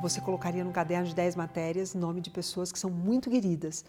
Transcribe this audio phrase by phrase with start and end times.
[0.00, 3.84] você colocaria no caderno de 10 matérias nome de pessoas que são muito queridas.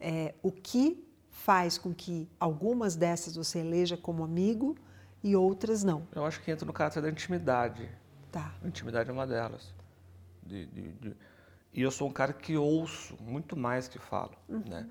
[0.00, 4.76] É, o que faz com que algumas dessas você eleja como amigo
[5.22, 6.06] e outras não?
[6.14, 7.88] Eu acho que entra no caráter da intimidade.
[8.30, 8.54] Tá.
[8.62, 9.74] A intimidade é uma delas.
[10.44, 11.16] De, de, de...
[11.72, 14.62] E eu sou um cara que ouço muito mais que falo, uhum.
[14.66, 14.88] né?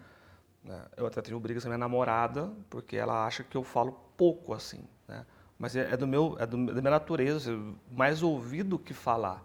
[0.64, 0.86] né?
[0.96, 4.54] Eu até tenho brigas com a minha namorada, porque ela acha que eu falo pouco
[4.54, 5.26] assim, né?
[5.58, 7.52] Mas é, é do meu, é do, da minha natureza,
[7.92, 9.44] mais ouvir do que falar,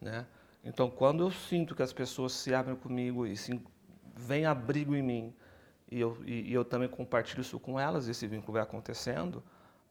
[0.00, 0.26] né?
[0.64, 3.60] Então, quando eu sinto que as pessoas se abrem comigo e se,
[4.16, 5.34] vem abrigo em mim,
[5.90, 9.42] e eu, e, e eu também compartilho isso com elas, esse vínculo vai acontecendo,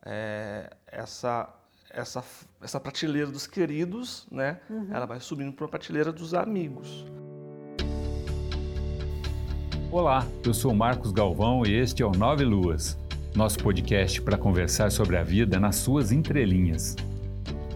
[0.05, 1.53] é, essa,
[1.89, 2.23] essa,
[2.61, 4.61] essa prateleira dos queridos, né?
[4.69, 4.87] Uhum.
[4.91, 7.05] Ela vai subindo para a prateleira dos amigos.
[9.91, 12.97] Olá, eu sou Marcos Galvão e este é o Nove Luas,
[13.35, 16.95] nosso podcast para conversar sobre a vida nas suas entrelinhas.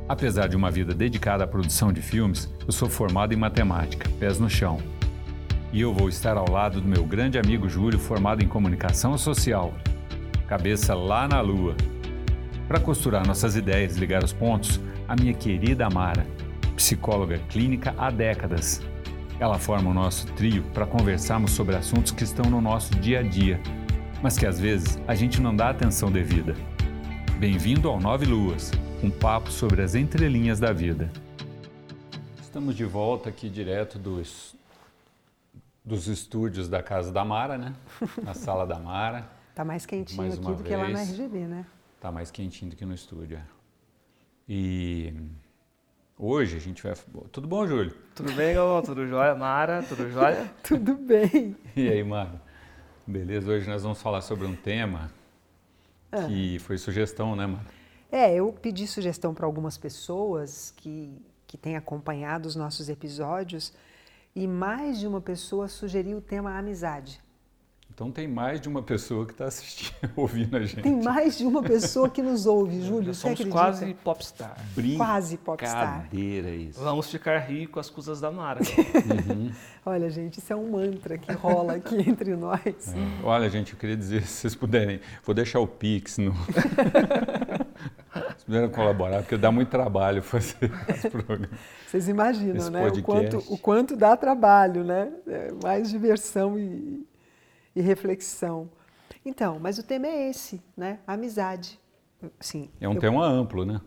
[0.08, 4.40] Apesar de uma vida dedicada à produção de filmes, eu sou formado em matemática, pés
[4.40, 4.80] no chão
[5.76, 9.74] e eu vou estar ao lado do meu grande amigo Júlio, formado em comunicação social.
[10.48, 11.76] Cabeça lá na lua.
[12.66, 16.26] Para costurar nossas ideias e ligar os pontos, a minha querida Amara,
[16.78, 18.82] psicóloga clínica há décadas.
[19.38, 23.22] Ela forma o nosso trio para conversarmos sobre assuntos que estão no nosso dia a
[23.22, 23.60] dia,
[24.24, 26.56] mas que às vezes a gente não dá atenção devida.
[27.38, 28.72] Bem-vindo ao Nove Luas,
[29.06, 31.12] um papo sobre as entrelinhas da vida.
[32.42, 34.56] Estamos de volta aqui direto dos
[35.84, 37.76] dos estúdios da casa da Mara, né?
[38.24, 39.30] Na sala da Mara.
[39.54, 40.68] Tá mais quentinho mais aqui do vez.
[40.68, 41.66] que lá na RGB, né?
[42.02, 43.38] Tá mais quentinho do que no estúdio.
[43.38, 43.44] É.
[44.50, 45.14] E
[46.18, 46.96] hoje a gente vai.
[47.32, 47.94] Tudo bom, Júlio?
[48.16, 48.82] Tudo bem, Galvão?
[48.82, 49.36] Tudo jóia?
[49.36, 50.52] Mara, tudo jóia?
[50.68, 51.56] tudo bem.
[51.76, 52.42] E aí, Mara?
[53.06, 55.12] Beleza, hoje nós vamos falar sobre um tema
[56.12, 56.24] ah.
[56.24, 57.75] que foi sugestão, né, Mara?
[58.12, 61.12] É, eu pedi sugestão para algumas pessoas que,
[61.48, 63.74] que têm acompanhado os nossos episódios
[64.36, 67.22] e mais de uma pessoa sugeriu o tema amizade.
[67.96, 70.82] Então tem mais de uma pessoa que está assistindo, ouvindo a gente.
[70.82, 73.08] Tem mais de uma pessoa que nos ouve, Júlio.
[73.08, 74.58] Nós somos quase popstar.
[74.98, 76.06] Quase popstar.
[76.10, 76.82] Brincadeira isso.
[76.82, 78.60] Vamos ficar ricos às custas da Mara.
[79.32, 79.50] uhum.
[79.86, 82.66] Olha, gente, isso é um mantra que rola aqui entre nós.
[82.66, 83.24] É.
[83.24, 86.34] Olha, gente, eu queria dizer, se vocês puderem, vou deixar o Pix no...
[88.46, 91.50] puderem colaborar, porque dá muito trabalho fazer esse programa.
[91.88, 92.88] Vocês imaginam, né?
[92.88, 95.12] O quanto, o quanto dá trabalho, né?
[95.28, 97.06] É mais diversão e,
[97.76, 98.70] e reflexão.
[99.26, 101.00] Então, mas o tema é esse, né?
[101.08, 101.80] amizade.
[102.40, 103.82] Sim, é um eu, tema amplo, né?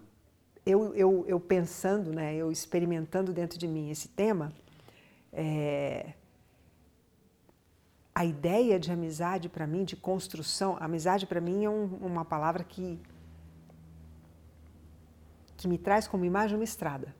[0.66, 2.34] Eu, eu, eu pensando, né?
[2.34, 4.52] Eu experimentando dentro de mim esse tema,
[5.32, 6.12] é,
[8.14, 12.64] a ideia de amizade para mim, de construção, amizade para mim é um, uma palavra
[12.64, 13.00] que
[15.58, 17.14] que me traz como imagem uma estrada.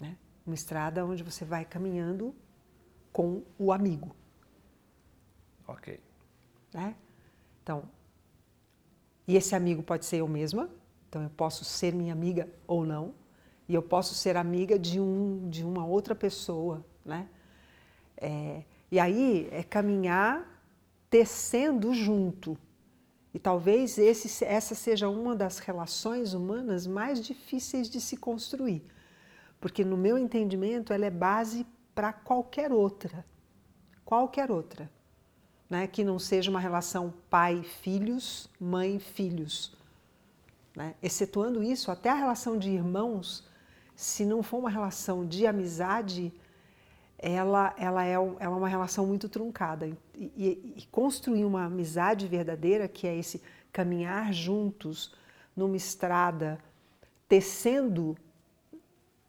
[0.00, 0.16] Né?
[0.46, 2.32] Uma estrada onde você vai caminhando
[3.12, 4.14] com o amigo.
[5.66, 6.00] Ok.
[6.72, 6.94] Né?
[7.62, 7.82] Então,
[9.26, 10.70] e esse amigo pode ser eu mesma,
[11.08, 13.12] então eu posso ser minha amiga ou não,
[13.68, 17.28] e eu posso ser amiga de, um, de uma outra pessoa, né?
[18.16, 20.46] É, e aí é caminhar
[21.10, 22.56] tecendo junto.
[23.34, 28.84] E talvez esse, essa seja uma das relações humanas mais difíceis de se construir,
[29.60, 33.24] porque no meu entendimento ela é base para qualquer outra,
[34.04, 34.90] qualquer outra,
[35.68, 35.86] né?
[35.86, 39.74] que não seja uma relação pai-filhos, mãe-filhos.
[40.76, 40.94] Né?
[41.02, 43.46] Excetuando isso, até a relação de irmãos,
[43.96, 46.32] se não for uma relação de amizade,
[47.22, 49.86] ela, ela, é, ela é uma relação muito truncada.
[49.86, 49.96] E,
[50.36, 53.40] e, e construir uma amizade verdadeira, que é esse
[53.72, 55.14] caminhar juntos
[55.56, 56.58] numa estrada,
[57.28, 58.16] tecendo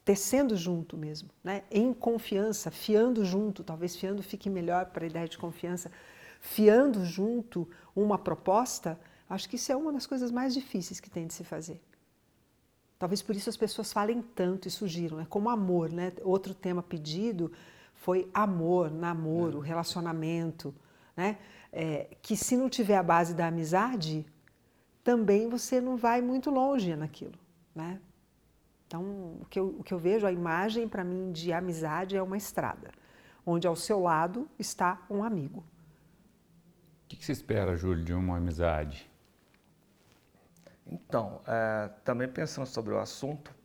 [0.04, 1.64] tecendo junto mesmo, né?
[1.72, 5.90] em confiança, fiando junto, talvez fiando fique melhor para a ideia de confiança,
[6.42, 9.00] fiando junto uma proposta,
[9.30, 11.80] acho que isso é uma das coisas mais difíceis que tem de se fazer.
[13.00, 16.12] Talvez por isso as pessoas falem tanto e surgiram, é como amor, né?
[16.22, 17.50] Outro tema pedido
[18.04, 19.68] foi amor, namoro, é.
[19.68, 20.76] relacionamento,
[21.16, 21.38] né?
[21.72, 24.26] É, que se não tiver a base da amizade,
[25.04, 27.40] também você não vai muito longe naquilo,
[27.74, 28.02] né?
[28.86, 29.04] Então,
[29.42, 32.36] o que eu, o que eu vejo, a imagem para mim de amizade é uma
[32.36, 32.92] estrada,
[33.46, 35.60] onde ao seu lado está um amigo.
[35.60, 39.10] O que, que você espera, Júlio, de uma amizade?
[40.86, 43.56] Então, é, também pensando sobre o assunto,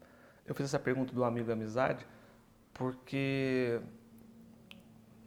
[0.46, 2.06] eu fiz essa pergunta do amigo amizade
[2.78, 3.80] porque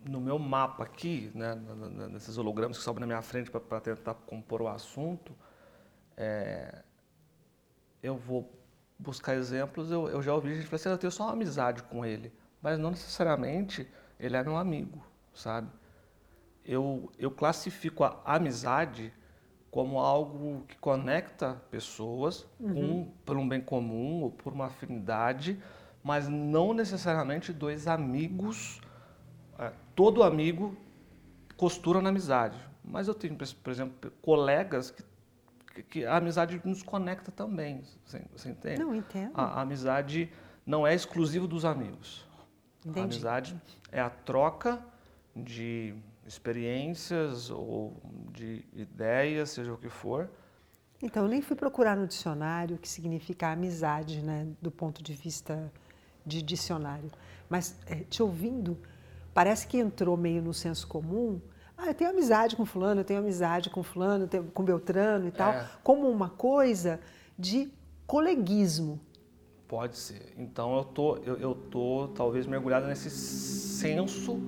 [0.05, 1.55] no meu mapa aqui, né,
[2.09, 5.35] nesses hologramas que sobem na minha frente para tentar compor o assunto,
[6.17, 6.83] é,
[8.01, 8.51] eu vou
[8.97, 12.05] buscar exemplos, eu, eu já ouvi gente falar assim, eu tenho só uma amizade com
[12.05, 12.31] ele,
[12.61, 13.87] mas não necessariamente
[14.19, 15.03] ele é meu amigo,
[15.33, 15.69] sabe?
[16.63, 19.11] Eu, eu classifico a amizade
[19.71, 23.01] como algo que conecta pessoas uhum.
[23.01, 25.57] um, por um bem comum ou por uma afinidade,
[26.03, 28.81] mas não necessariamente dois amigos.
[29.95, 30.75] Todo amigo
[31.57, 32.57] costura na amizade.
[32.83, 37.83] Mas eu tenho, por exemplo, colegas que, que a amizade nos conecta também.
[38.05, 38.79] Você, você entende?
[38.79, 39.31] Não, entendo.
[39.33, 40.31] A, a amizade
[40.65, 42.27] não é exclusiva dos amigos.
[42.85, 42.99] Entendi.
[42.99, 43.61] A amizade
[43.91, 44.83] é a troca
[45.35, 45.95] de
[46.25, 47.95] experiências ou
[48.31, 50.29] de ideias, seja o que for.
[51.01, 55.13] Então, eu nem fui procurar no dicionário o que significa amizade, né, do ponto de
[55.13, 55.71] vista
[56.25, 57.09] de dicionário.
[57.49, 58.77] Mas, é, te ouvindo,
[59.33, 61.39] parece que entrou meio no senso comum.
[61.77, 65.53] Ah, eu tenho amizade com fulano, eu tenho amizade com fulano, com Beltrano e tal,
[65.53, 65.67] é.
[65.83, 66.99] como uma coisa
[67.37, 67.71] de
[68.05, 68.99] coleguismo.
[69.67, 70.33] Pode ser.
[70.37, 74.39] Então eu tô, eu, eu tô talvez mergulhado nesse senso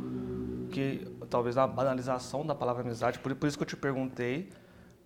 [0.69, 4.49] que talvez a banalização da palavra amizade, por, por isso que eu te perguntei,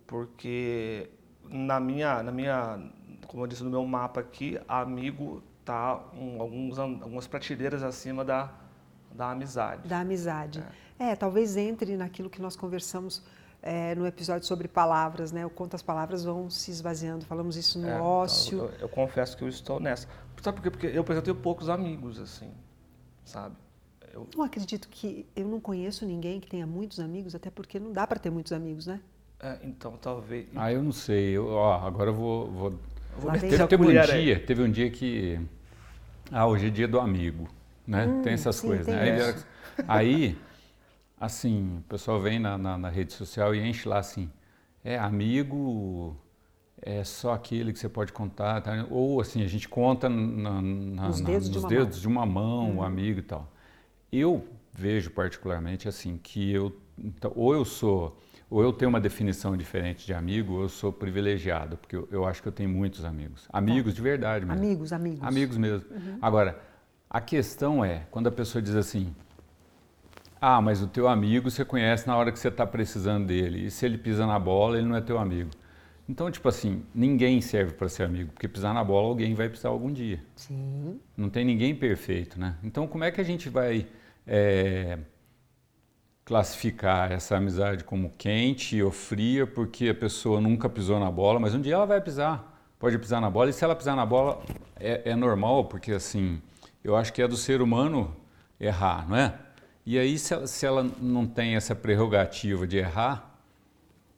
[0.06, 1.08] porque
[1.44, 2.90] na minha, na minha,
[3.26, 8.50] como eu disse no meu mapa aqui, amigo tá um, alguns, algumas prateleiras acima da,
[9.14, 9.88] da amizade.
[9.88, 10.62] Da amizade.
[10.98, 11.10] É.
[11.10, 13.22] é talvez entre naquilo que nós conversamos
[13.62, 15.44] é, no episódio sobre palavras, né?
[15.44, 17.24] O quanto as palavras vão se esvaziando.
[17.24, 18.58] Falamos isso no é, ócio.
[18.58, 20.06] Então, eu, eu, confesso que eu estou nessa.
[20.40, 20.70] Sabe por quê?
[20.70, 22.52] Porque eu, por exemplo, tenho poucos amigos, assim,
[23.24, 23.56] sabe?
[24.12, 27.92] Eu não acredito que eu não conheço ninguém que tenha muitos amigos, até porque não
[27.92, 29.00] dá para ter muitos amigos, né?
[29.40, 30.46] É, então, talvez.
[30.54, 31.36] Ah, eu não sei.
[31.36, 32.50] Eu, ó, agora eu vou.
[32.50, 32.78] vou...
[33.18, 35.40] vou teve, teve um dia, teve um dia que.
[36.30, 37.48] Ah, hoje é dia do amigo,
[37.88, 38.06] né?
[38.06, 39.34] Hum, tem essas sim, coisas, tem né?
[39.88, 40.38] Aí,
[41.18, 44.30] assim, o pessoal vem na, na, na rede social e enche lá assim.
[44.84, 46.16] É amigo
[46.80, 48.86] é só aquele que você pode contar, tá?
[48.88, 52.70] ou assim, a gente conta na, nos dedos, nos de, uma dedos de uma mão,
[52.70, 53.50] o um amigo e tal.
[54.12, 58.16] Eu vejo particularmente assim que eu então, ou eu sou
[58.50, 62.24] ou eu tenho uma definição diferente de amigo, ou eu sou privilegiado, porque eu, eu
[62.24, 63.46] acho que eu tenho muitos amigos.
[63.52, 64.58] Amigos de verdade mesmo.
[64.58, 65.22] Amigos, amigos.
[65.22, 65.84] Amigos mesmo.
[65.90, 66.18] Uhum.
[66.22, 66.58] Agora,
[67.10, 69.14] a questão é, quando a pessoa diz assim,
[70.40, 73.70] ah, mas o teu amigo você conhece na hora que você está precisando dele, e
[73.70, 75.50] se ele pisa na bola, ele não é teu amigo.
[76.08, 79.68] Então, tipo assim, ninguém serve para ser amigo, porque pisar na bola alguém vai pisar
[79.68, 80.22] algum dia.
[80.36, 80.98] Sim.
[81.16, 82.56] Não tem ninguém perfeito, né?
[82.62, 83.86] Então, como é que a gente vai
[84.26, 84.98] é,
[86.24, 91.54] classificar essa amizade como quente ou fria, porque a pessoa nunca pisou na bola, mas
[91.54, 94.42] um dia ela vai pisar, pode pisar na bola, e se ela pisar na bola
[94.78, 96.40] é, é normal, porque assim,
[96.82, 98.16] eu acho que é do ser humano
[98.58, 99.38] errar, não é?
[99.84, 103.40] E aí, se ela, se ela não tem essa prerrogativa de errar,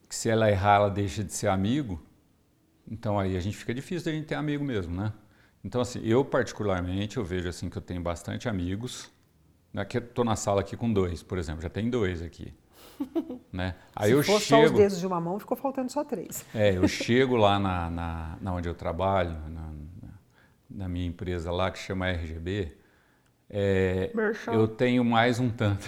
[0.08, 2.00] que se ela errar, ela deixa de ser amigo,
[2.90, 5.12] então aí a gente fica difícil da gente ter amigo mesmo, né?
[5.64, 9.10] Então, assim, eu particularmente, eu vejo assim que eu tenho bastante amigos.
[9.76, 10.06] Aqui né?
[10.06, 12.52] estou na sala aqui com dois, por exemplo, já tem dois aqui.
[13.52, 13.76] né?
[13.94, 16.44] Aí Se eu for chego, só os dedos de uma mão, ficou faltando só três.
[16.54, 19.69] É, eu chego lá na, na, na onde eu trabalho, na,
[20.70, 22.76] na, minha empresa lá que chama RGB,
[23.48, 24.12] é,
[24.46, 25.86] eu tenho mais um tanto.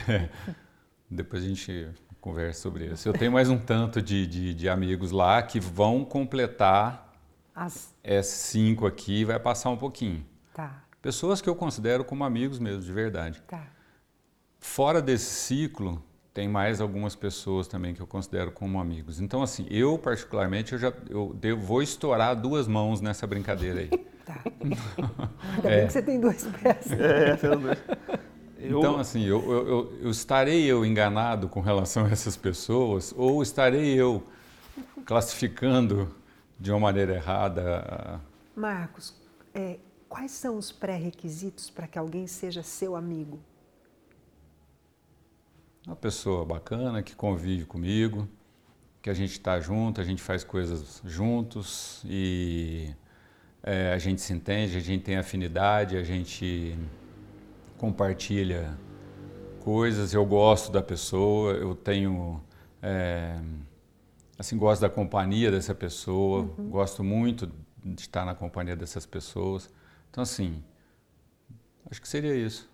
[1.08, 1.88] Depois a gente
[2.20, 3.08] conversa sobre isso.
[3.08, 7.12] Eu tenho mais um tanto de, de, de amigos lá que vão completar
[7.54, 7.94] As...
[8.02, 10.24] esses cinco aqui vai passar um pouquinho.
[10.54, 10.84] Tá.
[11.00, 13.42] Pessoas que eu considero como amigos mesmo, de verdade.
[13.42, 13.66] Tá.
[14.58, 16.02] Fora desse ciclo,
[16.34, 19.20] tem mais algumas pessoas também que eu considero como amigos.
[19.20, 23.88] Então, assim, eu particularmente, eu já eu devo, vou estourar duas mãos nessa brincadeira aí.
[24.24, 24.42] tá.
[25.56, 25.76] Ainda é.
[25.78, 26.92] bem que você tem dois pés.
[26.92, 27.78] É, é, dois.
[28.58, 28.78] Eu...
[28.78, 33.94] Então, assim, eu, eu, eu, estarei eu enganado com relação a essas pessoas ou estarei
[33.94, 34.22] eu
[35.04, 36.14] classificando
[36.58, 38.20] de uma maneira errada?
[38.54, 39.14] Marcos,
[39.52, 43.40] é, quais são os pré-requisitos para que alguém seja seu amigo?
[45.86, 48.28] Uma pessoa bacana que convive comigo,
[49.02, 52.94] que a gente está junto, a gente faz coisas juntos e
[53.64, 56.78] é, a gente se entende, a gente tem afinidade, a gente
[57.76, 58.78] compartilha
[59.58, 62.40] coisas, eu gosto da pessoa, eu tenho
[62.80, 63.40] é,
[64.38, 66.70] assim gosto da companhia dessa pessoa, uhum.
[66.70, 67.50] gosto muito
[67.84, 69.68] de estar na companhia dessas pessoas.
[70.12, 70.62] Então assim,
[71.90, 72.71] acho que seria isso.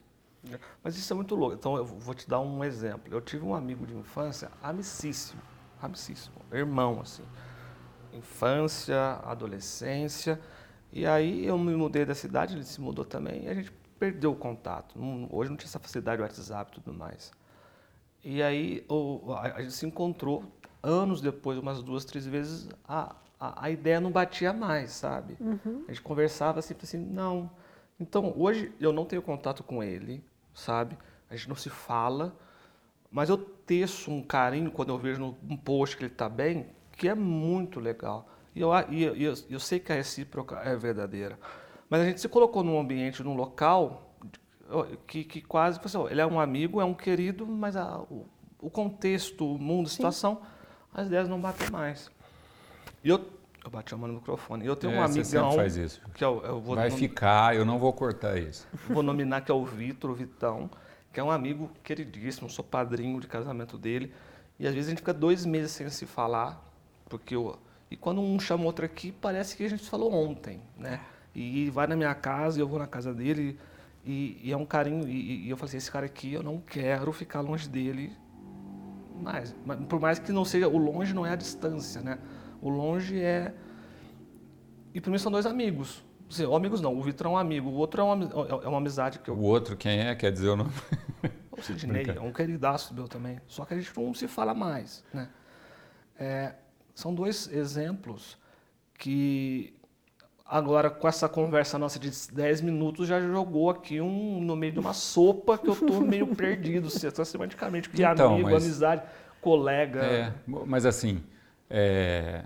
[0.83, 1.54] Mas isso é muito louco.
[1.54, 3.12] Então eu vou te dar um exemplo.
[3.12, 5.40] Eu tive um amigo de infância amicíssimo,
[5.83, 7.25] amicíssimo, irmão assim.
[8.12, 10.40] Infância, adolescência.
[10.92, 14.33] E aí eu me mudei da cidade, ele se mudou também, e a gente perdeu
[14.33, 14.99] o contato.
[15.30, 17.30] Hoje não tinha essa facilidade do WhatsApp e tudo mais.
[18.25, 18.87] E aí
[19.28, 20.45] a, a, gente se encontrou
[20.83, 25.37] anos depois, umas duas, três vezes, há, a, a ideia não batia mais, sabe?
[25.40, 25.85] Uhum.
[25.87, 27.50] A gente conversava sempre assim, não.
[28.00, 30.23] Então, hoje eu não tenho contato com ele,
[30.55, 30.97] sabe?
[31.28, 32.37] A gente não se fala,
[33.11, 37.09] mas eu teço um carinho quando eu vejo um post que ele está bem, que
[37.09, 38.28] é muito legal.
[38.55, 41.38] E eu, e eu, eu, sei que a recíproca é verdadeira.
[41.88, 44.17] Mas a gente se colocou num ambiente, num local
[45.07, 48.26] que, que quase, assim, ele é um amigo, é um querido, mas a, o,
[48.61, 50.43] o, contexto, o mundo, a situação,
[50.93, 52.11] as ideias não batem mais.
[53.02, 53.25] E eu,
[53.68, 54.64] eu bati a mão no microfone.
[54.64, 55.52] Eu tenho é, um amigão.
[55.52, 56.00] faz isso.
[56.14, 58.66] Que eu, eu vou Vai ficar, eu não vou cortar isso.
[58.88, 60.70] Vou nominar que é o Vitor, o Vitão,
[61.12, 64.12] que é um amigo queridíssimo, sou padrinho de casamento dele.
[64.58, 66.64] E às vezes a gente fica dois meses sem se falar,
[67.08, 67.58] porque eu.
[67.90, 71.00] E quando um chama outro aqui, parece que a gente falou ontem, né?
[71.34, 73.58] E vai na minha casa, eu vou na casa dele,
[74.04, 75.06] e, e é um carinho.
[75.06, 78.12] E, e, eu falei assim: esse cara aqui, eu não quero ficar longe dele
[79.20, 79.54] mais.
[79.88, 80.68] Por mais que não seja.
[80.68, 82.18] O longe não é a distância, né?
[82.61, 83.55] O longe é.
[84.95, 86.05] E para mim são dois amigos.
[86.31, 88.25] Assim, amigos não, o Vitor é um amigo, o outro é uma,
[88.62, 89.35] é uma amizade que eu.
[89.35, 90.15] O outro, quem é?
[90.15, 90.71] Quer dizer o nome?
[91.59, 93.41] O Sidney, é um queridaço meu também.
[93.49, 95.29] Só que a gente não se fala mais, né?
[96.17, 96.55] É,
[96.95, 98.38] são dois exemplos
[98.95, 99.75] que
[100.45, 104.79] agora com essa conversa nossa de 10 minutos já jogou aqui um no meio de
[104.79, 109.03] uma sopa que eu tô meio perdido, sistematicamente, que então, amigo, mas, amizade,
[109.41, 110.00] colega.
[110.00, 111.23] É, mas assim,
[111.70, 112.44] é,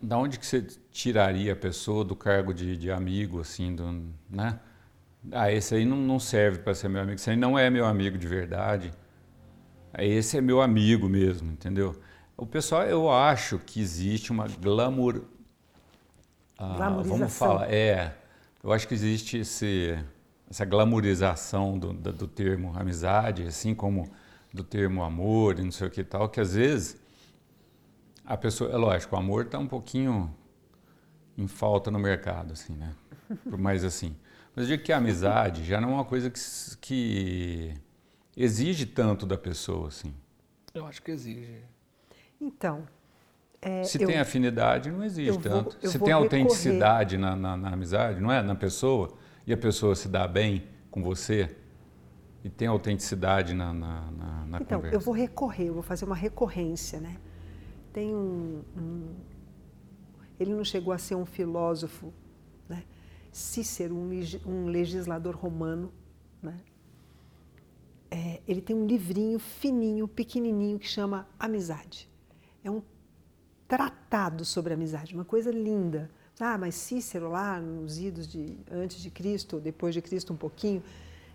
[0.00, 4.58] da onde que você tiraria a pessoa do cargo de, de amigo, assim, do, né?
[5.32, 7.84] Ah, esse aí não, não serve para ser meu amigo, esse aí não é meu
[7.84, 8.92] amigo de verdade.
[9.98, 11.98] Esse é meu amigo mesmo, entendeu?
[12.36, 15.22] O pessoal, eu acho que existe uma glamour...
[16.56, 18.16] Ah, vamos falar, é.
[18.62, 19.98] Eu acho que existe esse,
[20.48, 24.10] essa glamorização do, do, do termo amizade, assim como
[24.52, 27.00] do termo amor e não sei o que tal, que às vezes
[28.28, 30.30] a pessoa, é lógico, o amor está um pouquinho
[31.36, 32.94] em falta no mercado, assim, né?
[33.58, 34.14] Mas assim,
[34.54, 36.40] mas eu digo que a amizade já não é uma coisa que,
[36.78, 37.74] que
[38.36, 40.14] exige tanto da pessoa, assim.
[40.74, 41.62] Eu acho que exige.
[42.38, 42.86] Então,
[43.62, 45.78] é, se eu, tem afinidade, não exige tanto.
[45.80, 48.42] Vou, se tem autenticidade na, na, na, amizade, não é?
[48.42, 49.16] Na pessoa,
[49.46, 51.56] e a pessoa se dá bem com você,
[52.44, 54.96] e tem autenticidade na, na, na, na então, conversa.
[54.96, 57.16] eu vou recorrer, eu vou fazer uma recorrência, né?
[57.92, 59.14] Tem um, um,
[60.38, 62.12] Ele não chegou a ser um filósofo,
[62.68, 62.84] né?
[63.32, 64.10] Cícero, um,
[64.46, 65.92] um legislador romano,
[66.42, 66.58] né?
[68.10, 72.08] É, ele tem um livrinho fininho, pequenininho, que chama Amizade.
[72.64, 72.82] É um
[73.66, 76.10] tratado sobre amizade, uma coisa linda.
[76.40, 80.82] Ah, mas Cícero lá nos idos de antes de Cristo, depois de Cristo um pouquinho.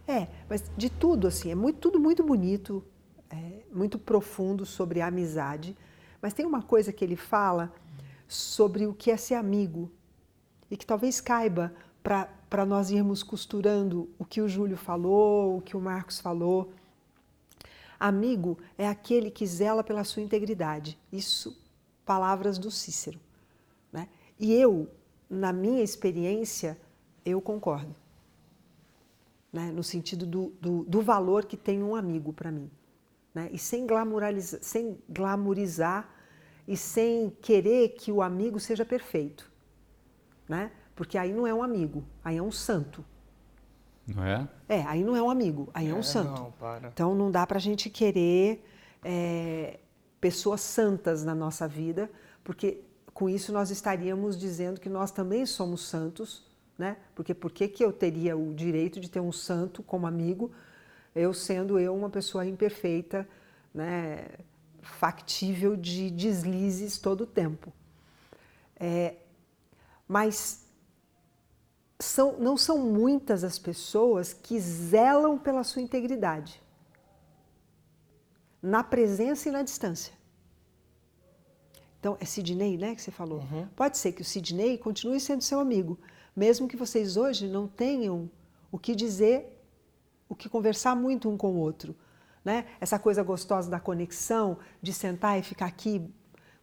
[0.08, 2.84] É, mas de tudo assim, é muito, tudo muito bonito,
[3.30, 5.78] é, muito profundo sobre a amizade.
[6.24, 7.70] Mas tem uma coisa que ele fala
[8.30, 9.92] sobre o que é ser amigo
[10.72, 15.76] e que talvez caiba para nós irmos costurando o que o Júlio falou, o que
[15.76, 16.72] o Marcos falou.
[18.00, 20.98] Amigo é aquele que zela pela sua integridade.
[21.12, 21.62] Isso,
[22.06, 23.20] palavras do Cícero.
[23.92, 24.08] Né?
[24.40, 24.90] E eu,
[25.30, 26.80] na minha experiência,
[27.26, 27.94] eu concordo.
[29.52, 29.74] Né?
[29.74, 32.72] No sentido do, do, do valor que tem um amigo para mim
[33.34, 33.50] né?
[33.52, 36.10] e sem glamorizar, sem glamorizar
[36.68, 39.52] e sem querer que o amigo seja perfeito,
[40.48, 40.72] né?
[40.96, 43.04] Porque aí não é um amigo, aí é um santo.
[44.08, 44.48] Não é?
[44.70, 46.42] É, aí não é um amigo, aí é, é um santo.
[46.42, 46.88] Não, para.
[46.90, 48.64] Então não dá para a gente querer
[49.04, 49.80] é,
[50.22, 52.10] pessoas santas na nossa vida,
[52.44, 52.82] porque
[53.14, 56.46] com isso nós estaríamos dizendo que nós também somos santos,
[56.78, 56.98] né?
[57.16, 60.52] Porque por que, que eu teria o direito de ter um santo como amigo
[61.16, 63.28] eu sendo eu uma pessoa imperfeita,
[63.74, 64.26] né,
[64.82, 67.72] factível de deslizes todo o tempo.
[68.80, 69.16] É,
[70.08, 70.66] mas
[72.00, 76.62] são, não são muitas as pessoas que zelam pela sua integridade,
[78.62, 80.14] na presença e na distância.
[82.00, 83.40] Então, é Sidney, né, que você falou.
[83.40, 83.68] Uhum.
[83.76, 85.98] Pode ser que o Sidney continue sendo seu amigo,
[86.36, 88.30] mesmo que vocês hoje não tenham
[88.72, 89.63] o que dizer
[90.34, 91.96] o que conversar muito um com o outro.
[92.44, 92.66] Né?
[92.82, 96.06] Essa coisa gostosa da conexão, de sentar e ficar aqui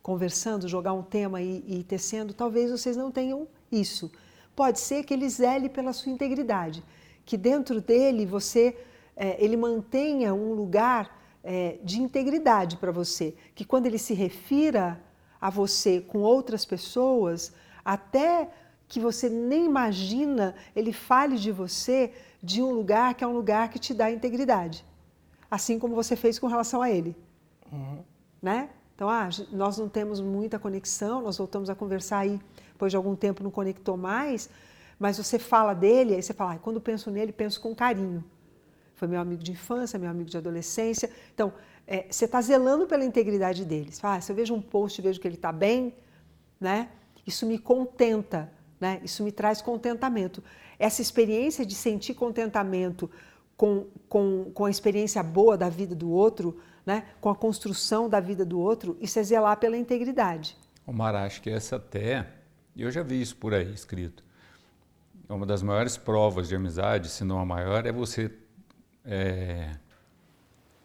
[0.02, 4.10] conversando, jogar um tema e, e tecendo, talvez vocês não tenham isso.
[4.54, 6.82] Pode ser que ele zele pela sua integridade,
[7.24, 8.76] que dentro dele você,
[9.16, 15.00] é, ele mantenha um lugar é, de integridade para você, que quando ele se refira
[15.40, 17.52] a você com outras pessoas,
[17.84, 18.50] até
[18.88, 22.12] que você nem imagina, ele fale de você
[22.42, 24.84] de um lugar que é um lugar que te dá integridade.
[25.50, 27.16] Assim como você fez com relação a ele.
[27.70, 27.98] Uhum.
[28.40, 28.70] Né?
[28.94, 32.40] Então, ah, nós não temos muita conexão, nós voltamos a conversar aí,
[32.72, 34.50] depois de algum tempo não conectou mais,
[34.98, 38.22] mas você fala dele, aí você fala, ah, quando penso nele, penso com carinho.
[38.94, 41.10] Foi meu amigo de infância, meu amigo de adolescência.
[41.34, 41.52] Então,
[41.86, 43.90] é, você está zelando pela integridade dele.
[43.90, 45.94] Você fala, ah, se eu vejo um post e vejo que ele está bem,
[46.60, 46.90] né?
[47.26, 49.00] Isso me contenta, né?
[49.02, 50.42] Isso me traz contentamento.
[50.80, 53.10] Essa experiência de sentir contentamento
[53.54, 57.04] com, com, com a experiência boa da vida do outro, né?
[57.20, 60.56] com a construção da vida do outro, isso é zelar pela integridade.
[60.86, 62.26] Omar, acho que essa até,
[62.74, 64.24] eu já vi isso por aí escrito,
[65.28, 68.32] é uma das maiores provas de amizade, se não a maior, é você
[69.04, 69.76] é,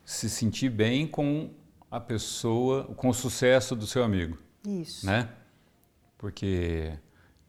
[0.03, 1.51] se sentir bem com
[1.89, 4.37] a pessoa, com o sucesso do seu amigo.
[4.67, 5.05] Isso.
[5.05, 5.29] Né?
[6.17, 6.91] Porque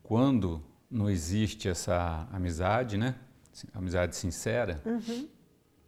[0.05, 3.14] quando não existe essa amizade, né?
[3.75, 5.28] Amizade sincera, uhum.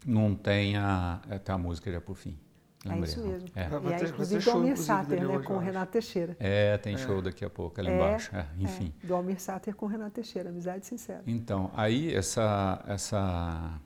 [0.07, 1.21] não tem a.
[1.31, 2.39] Até a música já por fim.
[2.85, 3.49] Lembrei, é isso mesmo.
[3.55, 3.69] É.
[3.69, 6.37] E é, inclusive do Almir Sater, né, com o Renato Teixeira.
[6.39, 8.35] É, tem show daqui a pouco ali é, embaixo.
[8.35, 8.95] É, enfim.
[9.03, 11.23] do Almir Sater com o Renato Teixeira, amizade sincera.
[11.27, 13.81] Então, aí essa, essa,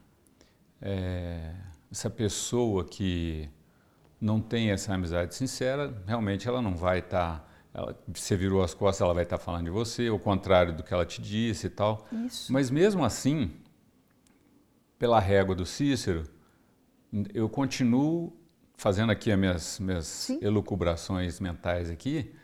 [0.81, 1.55] é,
[1.91, 3.49] essa pessoa que
[4.21, 7.41] não tem essa amizade sincera, realmente ela não vai estar.
[7.41, 10.83] Tá ela, você virou as costas, ela vai estar falando de você, o contrário do
[10.83, 12.07] que ela te disse e tal.
[12.27, 12.53] Isso.
[12.53, 13.51] Mas mesmo assim,
[14.99, 16.25] pela régua do Cícero,
[17.33, 18.37] eu continuo
[18.77, 22.35] fazendo aqui as minhas, minhas elucubrações mentais aqui,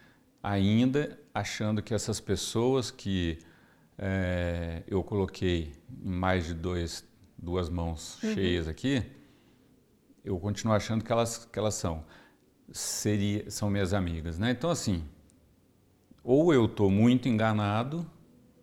[0.42, 3.38] ainda achando que essas pessoas que
[3.98, 7.04] é, eu coloquei em mais de dois,
[7.36, 8.34] duas mãos uhum.
[8.34, 9.02] cheias aqui,
[10.24, 12.04] eu continuo achando que elas, que elas são.
[12.70, 14.50] Seria, são minhas amigas, né?
[14.50, 15.02] Então, assim,
[16.28, 18.04] ou eu estou muito enganado,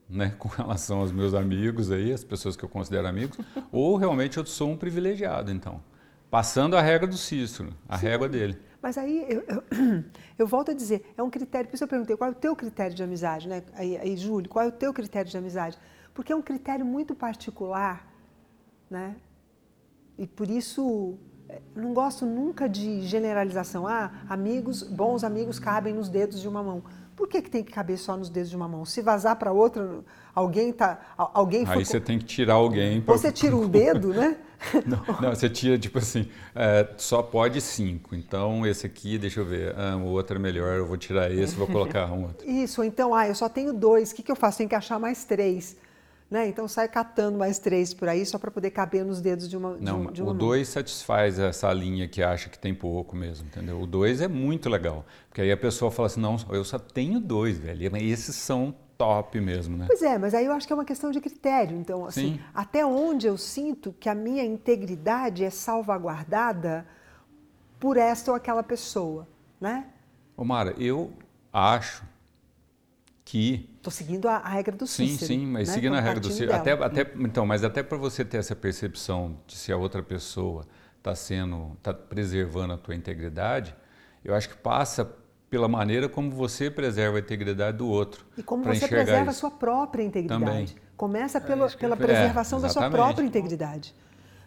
[0.07, 3.39] né, com relação aos meus amigos aí, as pessoas que eu considero amigos,
[3.72, 5.81] ou realmente eu sou um privilegiado, então.
[6.29, 8.05] Passando a regra do Cícero, a Sim.
[8.05, 8.55] régua dele.
[8.79, 9.63] Mas aí eu, eu,
[10.38, 12.55] eu, volto a dizer, é um critério, por isso eu perguntei, qual é o teu
[12.55, 13.63] critério de amizade, né?
[13.74, 15.75] Aí, aí, Júlio, qual é o teu critério de amizade?
[16.13, 18.07] Porque é um critério muito particular,
[18.88, 19.15] né?
[20.20, 21.18] E por isso
[21.50, 23.87] eh, não gosto nunca de generalização.
[23.87, 26.83] Ah, amigos, bons amigos cabem nos dedos de uma mão.
[27.15, 28.83] Por que, que tem que caber só nos dedos de uma mão?
[28.85, 33.01] Se vazar para outra, alguém tá, alguém Aí você tem que tirar alguém.
[33.01, 33.17] Pra...
[33.17, 34.37] Você tira um dedo, né?
[34.85, 38.15] Não, não, você tira tipo assim, é, só pode cinco.
[38.15, 41.53] Então esse aqui, deixa eu ver, ah, o outro é melhor, eu vou tirar esse,
[41.53, 42.49] vou colocar um outro.
[42.49, 44.11] Isso, então, ah, eu só tenho dois.
[44.11, 44.57] O que, que eu faço?
[44.57, 45.75] Tem que achar mais três.
[46.29, 46.48] Né?
[46.48, 49.77] Então sai catando mais três por aí só para poder caber nos dedos de uma
[49.77, 53.48] Não, de, de uma o dois satisfaz essa linha que acha que tem pouco mesmo,
[53.48, 53.79] entendeu?
[53.79, 57.20] O dois é muito legal, porque aí a pessoa fala assim, não, eu só tenho
[57.20, 59.85] dois, velho, mas esses são top mesmo, né?
[59.88, 61.77] Pois é, mas aí eu acho que é uma questão de critério.
[61.77, 62.40] Então, assim, Sim.
[62.53, 66.88] até onde eu sinto que a minha integridade é salvaguardada
[67.79, 69.27] por esta ou aquela pessoa,
[69.59, 69.88] né?
[70.38, 71.14] Omara, eu
[71.51, 72.03] acho
[73.24, 75.27] que Estou seguindo a, a, regra do sim, Cícero.
[75.27, 75.74] Sim, sim, mas né?
[75.75, 76.55] seguindo a regra do Cícero.
[76.55, 80.65] Até, até, então, mas até para você ter essa percepção de se a outra pessoa
[80.98, 83.75] está sendo, está preservando a tua integridade,
[84.24, 85.07] eu acho que passa
[85.51, 88.25] pela maneira como você preserva a integridade do outro.
[88.35, 89.29] E como você preserva isso.
[89.29, 90.43] a sua própria integridade.
[90.43, 90.67] Também.
[90.98, 93.93] Começa pela, é pela preservação é, da sua própria integridade.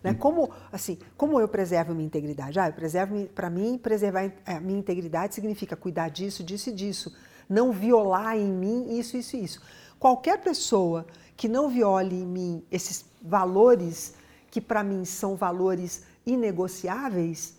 [0.03, 0.15] Né?
[0.15, 2.59] Como, assim, como eu preservo minha integridade?
[2.59, 7.13] Ah, eu preservo, para mim, preservar a minha integridade significa cuidar disso, disso e disso
[7.49, 9.63] não violar em mim isso, isso isso.
[9.99, 11.07] Qualquer pessoa
[11.37, 14.15] que não viole em mim esses valores,
[14.51, 17.57] que para mim são valores inegociáveis,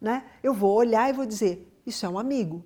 [0.00, 2.64] né, eu vou olhar e vou dizer: isso é um amigo.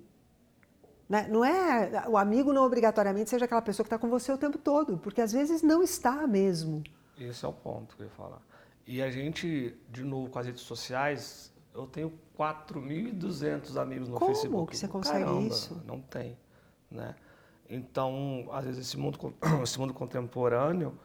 [1.07, 1.27] Né?
[1.29, 4.57] Não é o amigo não obrigatoriamente seja aquela pessoa que está com você o tempo
[4.57, 6.83] todo, porque às vezes não está mesmo.
[7.19, 8.41] Esse é o ponto que eu ia falar.
[8.85, 14.33] E a gente, de novo, com as redes sociais, eu tenho 4.200 amigos no Como
[14.33, 14.55] Facebook.
[14.55, 15.81] Como que você consegue Caramba, isso?
[15.85, 16.37] Não tem
[16.93, 17.15] né?
[17.69, 20.97] Então, às vezes esse mundo, esse mundo contemporâneo,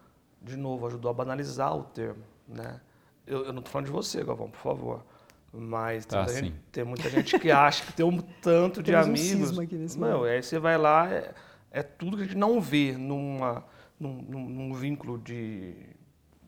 [0.42, 2.80] de novo, ajudou a banalizar o termo, né?
[3.26, 5.04] Eu, eu não estou falando de você, Galvão, por favor.
[5.52, 8.94] Mas tem, ah, muita, gente, tem muita gente que acha que tem um tanto de
[8.94, 9.56] amigos.
[9.56, 11.34] Um aqui nesse não, aí você vai lá, é,
[11.70, 13.64] é, tudo que a gente não vê numa,
[13.98, 15.74] num, num, num vínculo de,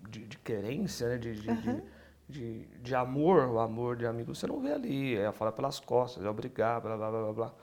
[0.08, 1.18] de, de, querência, né?
[1.18, 1.82] de, de, uhum.
[2.28, 5.16] de, de, amor, o amor de amigo, você não vê ali.
[5.16, 7.54] É falar pelas costas, é obrigar, blá, blá, blá, blá, blá.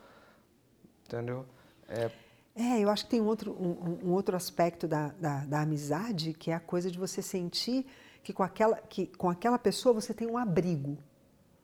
[1.05, 1.45] Entendeu?
[1.87, 2.11] É,
[2.55, 6.33] é, eu acho que tem um outro, um, um outro aspecto da, da, da, amizade,
[6.33, 7.85] que é a coisa de você sentir
[8.23, 10.97] que com, aquela, que com aquela pessoa você tem um abrigo.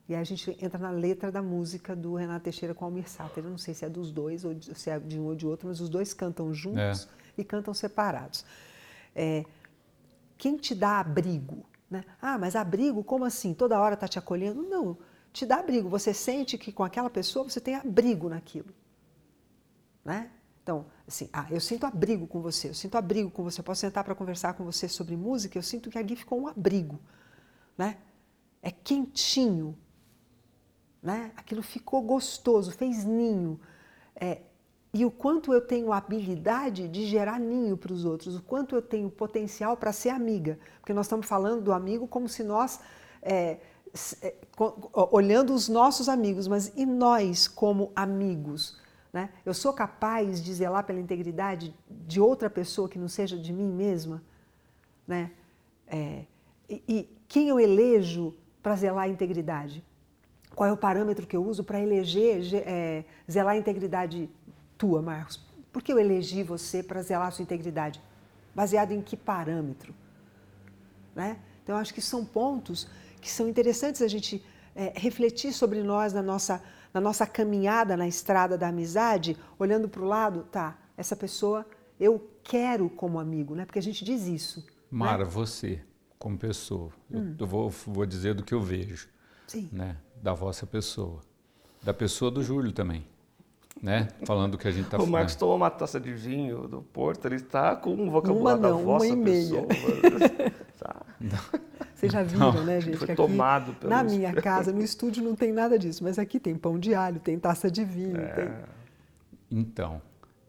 [0.07, 3.43] E aí a gente entra na letra da música do Renato Teixeira com Almir Sater.
[3.43, 5.67] Eu não sei se é dos dois, ou se é de um ou de outro,
[5.67, 7.07] mas os dois cantam juntos
[7.37, 7.41] é.
[7.41, 8.45] e cantam separados.
[9.15, 9.43] É,
[10.37, 11.65] quem te dá abrigo?
[11.89, 12.03] Né?
[12.21, 13.53] Ah, mas abrigo, como assim?
[13.53, 14.61] Toda hora está te acolhendo?
[14.61, 14.95] Não.
[15.31, 15.89] te dá abrigo.
[15.89, 18.73] Você sente que com aquela pessoa você tem abrigo naquilo.
[20.03, 20.29] Né?
[20.63, 23.81] Então, assim, ah, eu sinto abrigo com você, eu sinto abrigo com você, eu posso
[23.81, 26.99] sentar para conversar com você sobre música, eu sinto que ali ficou um abrigo,
[27.77, 27.97] né?
[28.61, 29.77] É quentinho,
[31.01, 31.33] né?
[31.35, 33.59] Aquilo ficou gostoso, fez ninho.
[34.15, 34.41] É,
[34.93, 38.81] e o quanto eu tenho habilidade de gerar ninho para os outros, o quanto eu
[38.81, 42.79] tenho potencial para ser amiga, porque nós estamos falando do amigo como se nós
[43.21, 43.57] é,
[44.21, 44.35] é,
[45.11, 48.81] olhando os nossos amigos, mas e nós como amigos?
[49.13, 49.29] Né?
[49.45, 53.71] Eu sou capaz de zelar pela integridade de outra pessoa que não seja de mim
[53.71, 54.23] mesma?
[55.07, 55.31] Né?
[55.87, 56.25] É,
[56.67, 59.83] e, e, quem eu elejo para zelar a integridade?
[60.55, 64.27] Qual é o parâmetro que eu uso para eleger, é, zelar a integridade
[64.77, 65.39] tua, Marcos?
[65.71, 68.01] Por que eu elegi você para zelar a sua integridade?
[68.55, 69.93] Baseado em que parâmetro?
[71.15, 71.37] Né?
[71.63, 72.87] Então, acho que são pontos
[73.21, 74.43] que são interessantes a gente
[74.75, 76.61] é, refletir sobre nós na nossa,
[76.93, 81.65] na nossa caminhada na estrada da amizade, olhando para o lado, tá, essa pessoa
[81.99, 83.65] eu quero como amigo, né?
[83.65, 84.59] Porque a gente diz isso.
[84.59, 84.65] Né?
[84.91, 85.29] Mara, né?
[85.29, 85.81] você,
[86.19, 87.35] como pessoa, hum.
[87.39, 89.07] eu vou, vou dizer do que eu vejo,
[89.47, 89.69] Sim.
[89.71, 89.97] né?
[90.21, 91.21] Da vossa pessoa,
[91.81, 93.05] da pessoa do Júlio também.
[93.81, 94.07] Né?
[94.25, 97.35] Falando que a gente está O Marcos tomou uma taça de vinho do Porto, ele
[97.35, 99.63] está com um vocabulário uma não, da vossa uma e meia.
[99.63, 99.67] pessoa.
[100.79, 101.05] tá.
[102.03, 102.97] Vocês já viram, não, né, gente?
[102.97, 106.19] Foi que aqui, tomado pelo Na minha casa, no estúdio, não tem nada disso, mas
[106.19, 108.17] aqui tem pão de alho, tem taça de vinho.
[108.17, 108.33] É.
[108.33, 108.49] Tem...
[109.49, 110.01] Então,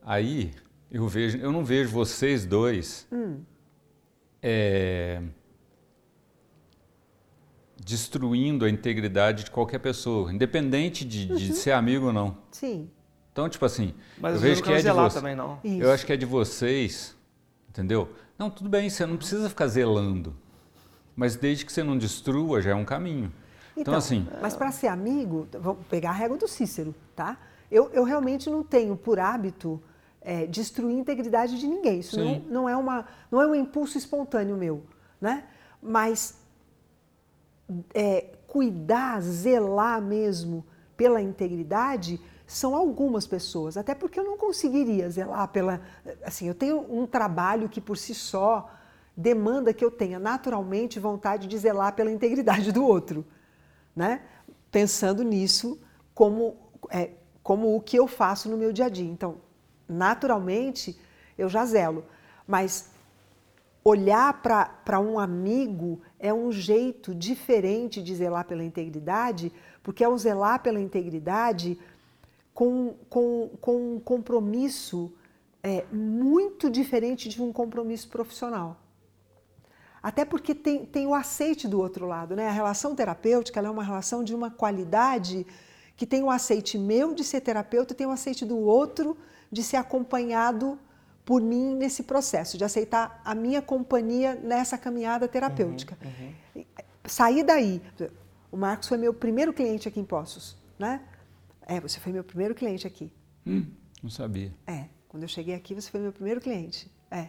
[0.02, 0.52] aí
[0.90, 3.40] eu vejo, eu não vejo vocês dois hum.
[4.42, 5.22] é,
[7.84, 11.54] destruindo a integridade de qualquer pessoa, independente de, de uhum.
[11.54, 12.36] ser amigo ou não.
[12.50, 12.90] Sim.
[13.30, 15.14] Então, tipo assim, mas eu vejo que é de vocês.
[15.14, 15.60] também não.
[15.64, 17.16] Eu acho que é de vocês,
[17.68, 18.08] entendeu?
[18.38, 20.34] Não, tudo bem, você não precisa ficar zelando.
[21.16, 23.32] Mas desde que você não destrua, já é um caminho.
[23.72, 24.26] Então, então assim.
[24.40, 27.36] Mas para ser amigo, vamos pegar a regra do Cícero, tá?
[27.70, 29.82] Eu, eu realmente não tenho por hábito
[30.20, 32.00] é, destruir a integridade de ninguém.
[32.00, 34.82] Isso não, não, é uma, não é um impulso espontâneo meu,
[35.20, 35.44] né?
[35.82, 36.38] Mas
[37.94, 40.64] é, cuidar, zelar mesmo
[40.96, 45.80] pela integridade são algumas pessoas, até porque eu não conseguiria zelar pela.
[46.24, 48.70] Assim, eu tenho um trabalho que por si só
[49.16, 53.24] demanda que eu tenha naturalmente vontade de zelar pela integridade do outro,
[53.94, 54.22] né?
[54.70, 55.80] Pensando nisso
[56.14, 56.56] como,
[56.90, 57.10] é,
[57.42, 59.08] como o que eu faço no meu dia a dia.
[59.08, 59.36] Então,
[59.88, 60.98] naturalmente,
[61.38, 62.04] eu já zelo,
[62.46, 62.90] mas
[63.84, 70.16] olhar para um amigo é um jeito diferente de zelar pela integridade, porque é um
[70.16, 71.78] zelar pela integridade
[72.54, 75.12] com, com, com um compromisso
[75.62, 78.83] é, muito diferente de um compromisso profissional.
[80.04, 82.46] Até porque tem, tem o aceite do outro lado, né?
[82.46, 85.46] A relação terapêutica é uma relação de uma qualidade
[85.96, 89.16] que tem o aceite meu de ser terapeuta e tem o aceite do outro
[89.50, 90.78] de ser acompanhado
[91.24, 95.96] por mim nesse processo, de aceitar a minha companhia nessa caminhada terapêutica.
[96.04, 96.64] Uhum, uhum.
[97.06, 97.80] Sair daí.
[98.52, 101.00] O Marcos foi meu primeiro cliente aqui em Poços, né?
[101.62, 103.10] É, você foi meu primeiro cliente aqui.
[103.46, 103.64] Hum,
[104.02, 104.52] não sabia.
[104.66, 106.92] É, quando eu cheguei aqui, você foi meu primeiro cliente.
[107.10, 107.28] É.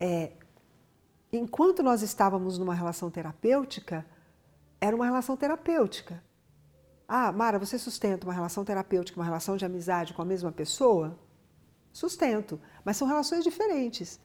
[0.00, 0.32] é
[1.32, 4.04] enquanto nós estávamos numa relação terapêutica,
[4.80, 6.22] era uma relação terapêutica.
[7.08, 11.18] Ah, Mara, você sustenta uma relação terapêutica, uma relação de amizade com a mesma pessoa?
[11.92, 14.20] Sustento, mas são relações diferentes.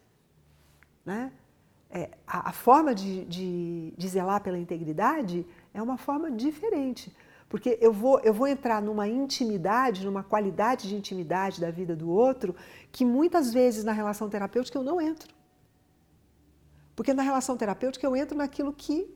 [1.05, 1.31] Né?
[1.89, 7.15] É, a, a, forma de, de, de zelar pela integridade é uma forma diferente.
[7.49, 12.09] Porque eu vou, eu vou entrar numa intimidade, numa qualidade de intimidade da vida do
[12.09, 12.55] outro,
[12.91, 15.36] que muitas vezes na relação terapêutica eu não entro.
[16.97, 19.07] Porque na relação terapêutica eu entro naquilo que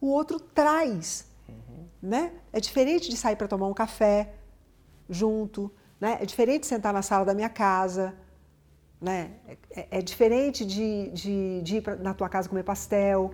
[0.00, 1.24] o outro traz.
[1.48, 1.86] Uhum.
[2.02, 2.32] Né?
[2.52, 4.34] É diferente de sair para tomar um café
[5.08, 6.18] junto, né?
[6.20, 8.12] é diferente de sentar na sala da minha casa,
[9.00, 9.30] né?
[9.70, 13.32] é, é diferente de, de, de ir pra, na tua casa comer pastel,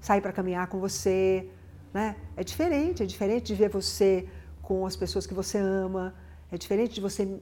[0.00, 1.46] sair para caminhar com você.
[1.92, 2.16] Né?
[2.38, 4.26] É diferente, é diferente de ver você
[4.62, 6.14] com as pessoas que você ama,
[6.50, 7.38] é diferente de você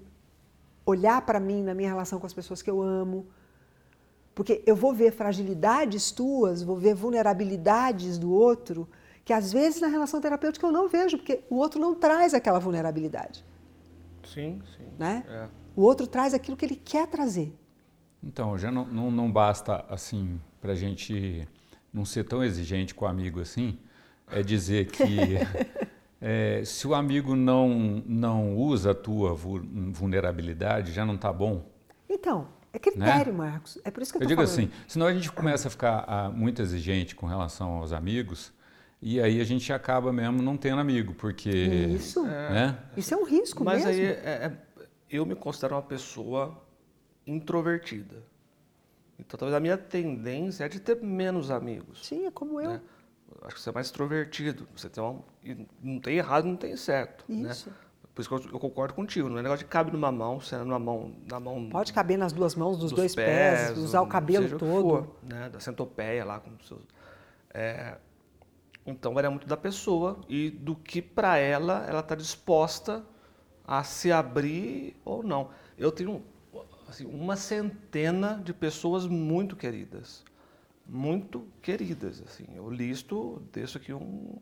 [0.84, 3.28] olhar para mim na minha relação com as pessoas que eu amo.
[4.38, 8.88] Porque eu vou ver fragilidades tuas, vou ver vulnerabilidades do outro,
[9.24, 12.60] que às vezes na relação terapêutica eu não vejo, porque o outro não traz aquela
[12.60, 13.44] vulnerabilidade.
[14.22, 14.84] Sim, sim.
[14.96, 15.24] Né?
[15.28, 15.48] É.
[15.74, 17.52] O outro traz aquilo que ele quer trazer.
[18.22, 21.44] Então, já não, não, não basta, assim, para a gente
[21.92, 23.76] não ser tão exigente com o amigo assim,
[24.30, 25.16] é dizer que
[26.22, 31.64] é, se o amigo não, não usa a tua vulnerabilidade, já não está bom.
[32.08, 33.38] Então, é critério, né?
[33.38, 33.78] Marcos.
[33.84, 34.52] É por isso que eu, eu digo falando.
[34.58, 38.52] assim, senão a gente começa a ficar ah, muito exigente com relação aos amigos
[39.00, 41.50] E aí a gente acaba mesmo não tendo amigo, porque.
[41.50, 42.24] Isso.
[42.24, 42.76] Né?
[42.96, 43.90] Isso é um risco Mas mesmo.
[44.02, 44.52] aí é- é-
[45.10, 46.60] eu me considero uma pessoa
[47.26, 48.22] introvertida.
[49.18, 52.06] Então talvez a minha tendência é de ter menos amigos.
[52.06, 52.70] Sim, é como eu.
[52.70, 52.80] né?
[53.42, 54.66] Acho que você é mais extrovertido.
[54.74, 57.24] Você tem uma, e não tem errado, não tem certo.
[57.28, 57.54] Né?
[58.18, 59.28] Por isso que eu, eu concordo contigo.
[59.28, 62.32] Não é negócio de cabe numa mão, é numa mão, na mão Pode caber nas
[62.32, 64.88] duas mãos, dos, dos dois pés, usar o cabelo seja que todo.
[64.88, 65.48] for, né?
[65.48, 66.82] Da centopeia lá com os seus.
[67.54, 67.96] É,
[68.84, 73.04] então varia muito da pessoa e do que para ela ela está disposta
[73.64, 75.50] a se abrir ou não.
[75.78, 76.20] Eu tenho
[76.88, 80.24] assim, uma centena de pessoas muito queridas,
[80.84, 82.20] muito queridas.
[82.26, 84.34] Assim, eu listo, deixo aqui um,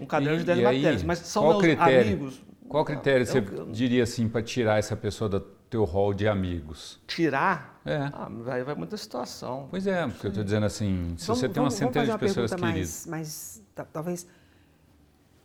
[0.00, 2.00] um caderno E- de 10 e aí, matérias, mas são meus critério?
[2.00, 2.42] amigos.
[2.68, 6.28] Qual critério Eu- você eu- diria assim para tirar essa pessoa do teu rol de
[6.28, 7.00] amigos?
[7.06, 7.80] tirar?
[7.84, 7.96] É.
[8.12, 9.66] Ah, vai, vai muita situação.
[9.70, 12.06] Pois é, porque eu estou dizendo assim, se Vamos- você tem uma vamos- vamos centena
[12.06, 13.06] fazer de pessoas queridas.
[13.06, 14.26] Mais, ta- talvez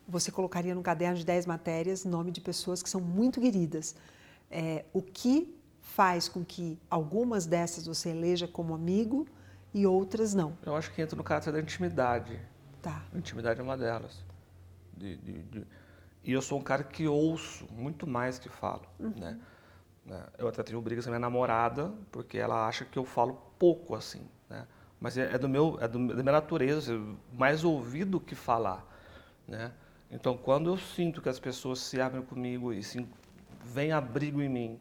[0.07, 3.95] você colocaria num caderno de 10 matérias nome de pessoas que são muito queridas.
[4.51, 9.25] É, o que faz com que algumas dessas você eleja como amigo
[9.73, 10.57] e outras não?
[10.65, 12.39] Eu acho que entra no caráter da intimidade.
[12.81, 13.03] Tá.
[13.13, 14.23] A intimidade é uma delas.
[14.95, 15.67] De- de- de-
[16.23, 18.83] E eu sou um cara que ouço muito mais que falo.
[18.99, 19.39] Né?
[20.05, 20.23] Né?
[20.37, 23.95] Eu até tenho brigas com a minha namorada, porque ela acha que eu falo pouco
[23.95, 24.27] assim.
[24.49, 24.65] Né?
[24.99, 26.99] Mas é, é do meu, é do- da minha natureza,
[27.33, 28.85] mais ouvir do que falar.
[29.47, 29.71] Né?
[30.11, 33.07] Então, quando eu sinto que as pessoas se abrem comigo e se,
[33.63, 34.79] vem abrigo em mim,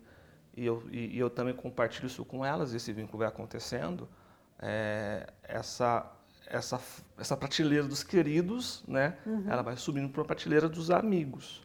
[0.56, 4.08] e eu, e, e eu também compartilho isso com elas, esse vínculo vai acontecendo,
[4.58, 6.10] é, essa,
[6.52, 6.78] essa,
[7.18, 9.16] essa prateleira dos queridos, né,
[9.48, 11.62] ela vai subindo para a prateleira dos amigos.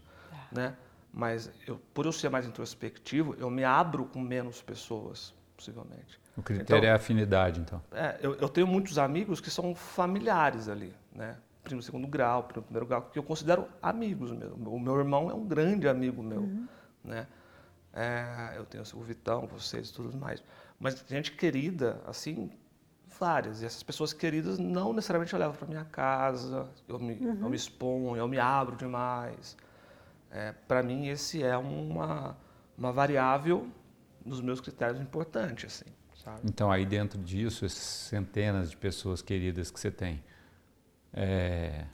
[0.50, 0.76] Né?
[1.12, 6.20] Mas eu, por eu ser mais introspectivo, eu me abro com menos pessoas, possivelmente.
[6.38, 7.82] O critério Então- é a afinidade, então.
[7.92, 11.38] É, eu, eu tenho muitos amigos que são familiares ali, né?
[11.64, 14.70] Primo segundo grau, primo primeiro grau, que eu considero amigos mesmo.
[14.74, 16.48] O meu irmão é um grande amigo meu,
[17.04, 17.28] né?
[17.92, 20.42] É, eu tenho o Vitão, vocês e tudo mais.
[20.80, 22.50] Mas gente querida, assim,
[23.18, 23.62] várias.
[23.62, 27.56] E essas pessoas queridas não necessariamente eu levo para minha casa, eu me, eu me
[27.56, 29.58] exponho, eu me abro demais.
[30.32, 32.38] É, para mim, esse é uma,
[32.78, 33.68] uma variável
[34.26, 35.86] nos meus critérios importante, assim,
[36.24, 36.42] sabe?
[36.44, 40.22] Então, aí dentro disso, essas centenas de pessoas queridas que você tem,
[41.14, 41.86] é,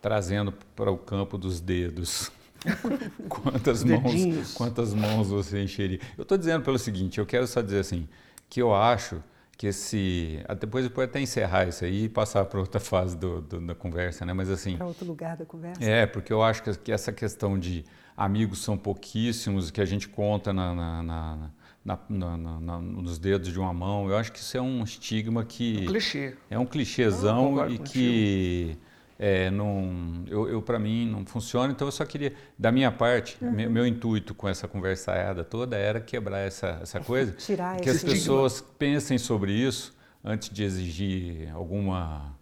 [0.00, 2.32] trazendo para o campo dos dedos,
[3.28, 6.00] quantas mãos, quantas mãos você encheria?
[6.16, 8.08] Eu estou dizendo pelo seguinte, eu quero só dizer assim,
[8.48, 9.22] que eu acho
[9.56, 10.40] que esse...
[10.48, 13.60] ah, Depois eu posso até encerrar isso aí e passar para outra fase do- do-
[13.60, 14.32] da conversa, né?
[14.32, 14.76] Mas assim...
[14.76, 15.82] Para outro lugar da conversa?
[15.82, 17.84] É, porque eu acho que, que essa questão de
[18.16, 21.50] amigos são pouquíssimos, que a gente conta na, na- na-
[21.84, 24.82] na- na- na- na- nos dedos de uma mão, eu acho que isso é um
[24.82, 25.84] estigma que.
[25.86, 26.34] Clichê.
[26.48, 28.78] É um Ah, clichêzão concordo e que
[29.18, 31.72] é, não, eu, eu para mim não funciona.
[31.72, 33.52] Então eu só queria, da minha parte, Uhum.
[33.52, 37.96] me- meu intuito com essa conversaiada toda era quebrar essa, essa coisa, Tirar que as
[37.96, 42.34] esse pessoas pensem sobre isso antes de exigir alguma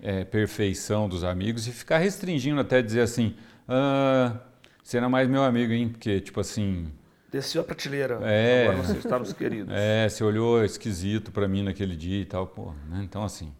[0.00, 3.34] é, perfeição dos amigos e ficar restringindo até dizer assim,
[3.68, 4.36] ah,
[4.82, 5.88] você não é mais meu amigo, hein?
[5.88, 6.92] Porque tipo assim,
[7.30, 8.18] Desceu a prateleira.
[8.22, 8.68] É.
[8.68, 9.72] Agora você está nos queridos.
[9.74, 13.00] é, você olhou esquisito para mim naquele dia e tal, pô, né?
[13.02, 13.52] Então assim,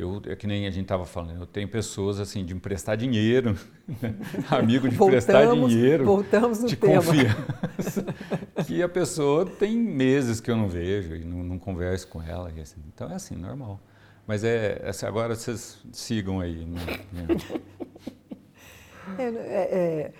[0.00, 3.56] eu é que nem a gente tava falando, eu tenho pessoas assim de emprestar dinheiro,
[4.02, 4.14] né?
[4.50, 7.02] amigo de emprestar Voltamos, dinheiro, voltamos no de tema.
[7.02, 8.04] confiança,
[8.66, 12.50] que a pessoa tem meses que eu não vejo e não, não converso com ela,
[12.56, 13.80] e assim, então é assim, normal.
[14.26, 16.64] Mas é, essa- agora vocês sigam aí.
[16.64, 16.80] né?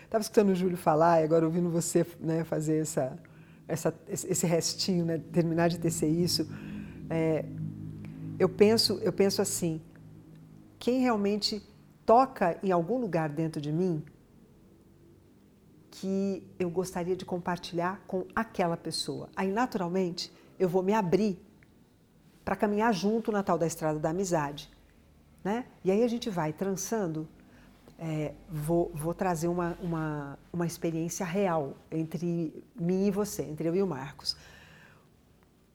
[0.04, 3.16] Estava escutando o Júlio falar e agora ouvindo você né, fazer essa,
[3.68, 6.48] essa, esse esse restinho, né, terminar de tecer isso.
[7.08, 7.44] é,
[8.40, 9.82] eu, penso, eu penso assim:
[10.78, 11.62] quem realmente
[12.06, 14.02] toca em algum lugar dentro de mim
[15.90, 19.28] que eu gostaria de compartilhar com aquela pessoa.
[19.36, 21.38] Aí, naturalmente, eu vou me abrir
[22.42, 24.70] para caminhar junto na tal da estrada da amizade.
[25.44, 25.66] Né?
[25.84, 27.28] E aí a gente vai trançando.
[27.98, 33.76] É, vou, vou trazer uma, uma, uma experiência real entre mim e você, entre eu
[33.76, 34.34] e o Marcos.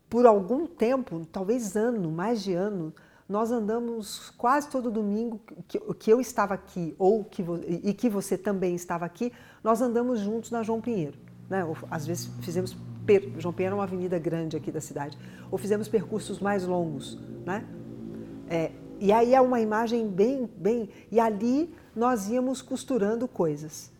[0.10, 2.94] Por algum tempo, talvez ano, mais de ano,
[3.28, 7.44] nós andamos quase todo domingo que, que eu estava aqui ou que
[7.84, 11.18] e que você também estava aqui, nós andamos juntos na João Pinheiro.
[11.50, 11.65] Né?
[11.65, 15.18] Ou, às vezes fizemos per, João Pinheiro é uma avenida grande aqui da cidade,
[15.52, 17.65] ou fizemos percursos mais longos, né?
[18.50, 20.89] É, e aí é uma imagem bem, bem.
[21.12, 23.91] E ali nós íamos costurando coisas,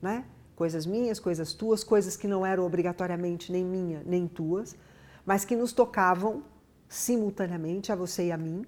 [0.00, 0.24] né?
[0.56, 4.76] Coisas minhas, coisas tuas, coisas que não eram obrigatoriamente nem minha nem tuas,
[5.24, 6.42] mas que nos tocavam
[6.88, 8.64] simultaneamente a você e a mim.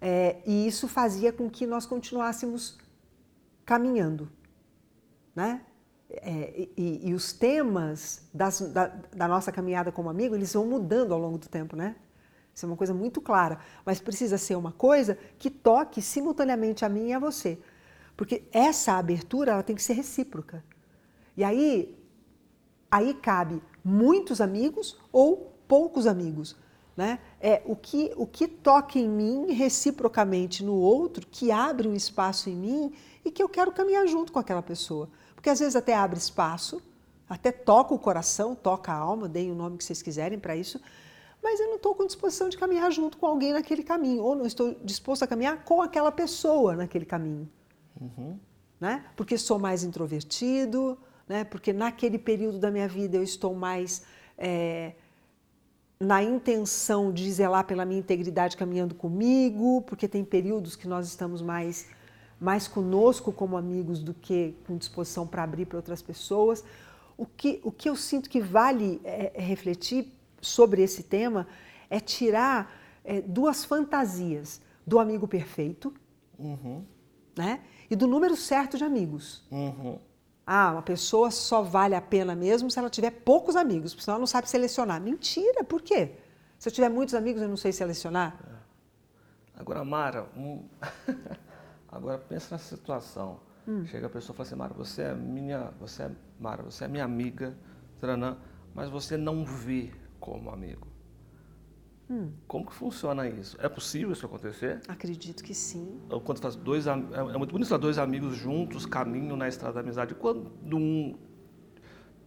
[0.00, 2.78] É, e isso fazia com que nós continuássemos
[3.64, 4.30] caminhando,
[5.34, 5.62] né?
[6.10, 11.14] É, e, e, os temas das, da, da, nossa caminhada como amigo, eles vão mudando
[11.14, 11.94] ao longo do tempo, né?
[12.52, 13.60] Isso é uma coisa muito clara.
[13.84, 17.60] Mas precisa ser uma coisa que toque simultaneamente a mim e a você.
[18.16, 20.64] Porque essa abertura ela tem que ser recíproca.
[21.36, 21.96] E aí,
[22.90, 26.56] aí cabe muitos amigos ou poucos amigos.
[26.96, 27.18] Né?
[27.40, 32.50] É o que, o que toca em mim reciprocamente no outro, que abre um espaço
[32.50, 32.92] em mim
[33.24, 35.08] e que eu quero caminhar junto com aquela pessoa
[35.40, 36.82] porque às vezes até abre espaço,
[37.26, 40.78] até toca o coração, toca a alma, deem o nome que vocês quiserem para isso,
[41.42, 44.44] mas eu não estou com disposição de caminhar junto com alguém naquele caminho, ou não
[44.44, 47.48] estou disposto a caminhar com aquela pessoa naquele caminho.
[47.98, 48.38] Uhum.
[48.78, 49.06] Né?
[49.16, 51.42] Porque sou mais introvertido, né?
[51.42, 54.02] porque naquele período da minha vida eu estou mais
[54.36, 54.92] é,
[56.00, 61.42] na intenção de zelar pela minha integridade caminhando comigo, porque tem períodos que nós estamos
[61.42, 61.86] mais
[62.40, 66.64] mais conosco como amigos do que com disposição para abrir para outras pessoas.
[67.18, 70.10] O que, o que eu sinto que vale é, é refletir
[70.40, 71.46] sobre esse tema
[71.90, 75.92] é tirar é, duas fantasias do amigo perfeito
[76.38, 76.82] uhum.
[77.36, 77.60] né,
[77.90, 79.44] e do número certo de amigos.
[79.50, 79.98] Uhum.
[80.52, 84.16] Ah, uma pessoa só vale a pena mesmo se ela tiver poucos amigos, porque senão
[84.16, 85.00] ela não sabe selecionar.
[85.00, 86.16] Mentira, por quê?
[86.58, 88.36] Se eu tiver muitos amigos, eu não sei selecionar.
[89.54, 90.64] Agora, Mara, um...
[91.88, 93.38] Agora pensa nessa situação.
[93.68, 93.86] Hum.
[93.86, 96.10] Chega a pessoa e fala assim, Mara, você é minha, você é,
[96.40, 97.56] Mara, você é minha amiga,
[98.74, 100.89] mas você não vê como amigo.
[102.10, 102.32] Hum.
[102.48, 103.56] Como que funciona isso?
[103.60, 104.80] É possível isso acontecer?
[104.88, 106.00] Acredito que sim.
[106.24, 110.14] Quando faz dois é, é muito bonito dois amigos juntos caminham na estrada da amizade.
[110.16, 111.16] Quando um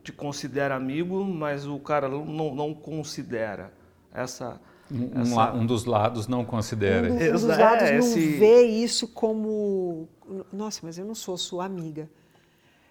[0.01, 3.73] te considera amigo, mas o cara não, não considera
[4.13, 4.59] essa
[4.91, 5.53] um, Essa...
[5.53, 7.11] um, dos lados não considera.
[7.11, 8.37] Um, do, um dos lados é, não esse...
[8.37, 10.07] vê isso como.
[10.51, 12.09] Nossa, mas eu não sou sua amiga.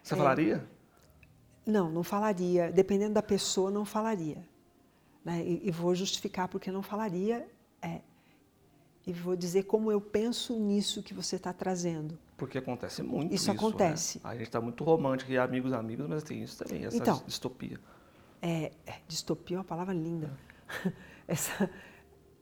[0.02, 0.16] Você é...
[0.16, 0.64] falaria?
[1.64, 2.72] Não, não falaria.
[2.72, 4.38] Dependendo da pessoa, não falaria.
[5.24, 5.44] Né?
[5.44, 7.48] E, e, vou justificar porque não falaria.
[7.80, 8.00] É,
[9.06, 12.18] e vou dizer como eu penso nisso que você está trazendo.
[12.36, 13.44] Porque acontece muito isso.
[13.44, 13.58] Isso né?
[13.58, 14.18] acontece.
[14.18, 14.30] Né?
[14.30, 17.78] A gente está muito romântico e amigos, amigos, mas tem isso também, essa então, distopia.
[18.40, 20.30] É, é, distopia é uma palavra linda.
[21.28, 21.70] Essa,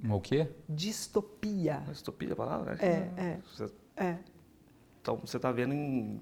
[0.09, 0.49] o quê?
[0.69, 1.83] Distopia.
[1.89, 2.77] Distopia é a palavra?
[2.81, 3.41] É, é.
[3.45, 4.17] Você, é.
[5.03, 6.21] Então você está vendo em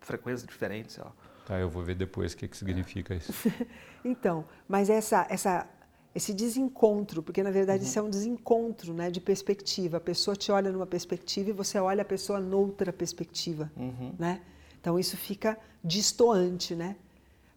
[0.00, 1.12] frequências diferentes, sei lá.
[1.46, 3.32] Tá, eu vou ver depois o que, que significa isso.
[4.04, 5.68] então, mas essa, essa,
[6.14, 7.88] esse desencontro, porque na verdade uhum.
[7.88, 9.96] isso é um desencontro né, de perspectiva.
[9.96, 13.70] A pessoa te olha numa perspectiva e você olha a pessoa noutra perspectiva.
[13.76, 14.12] Uhum.
[14.18, 14.40] Né?
[14.80, 16.96] Então isso fica distoante, né?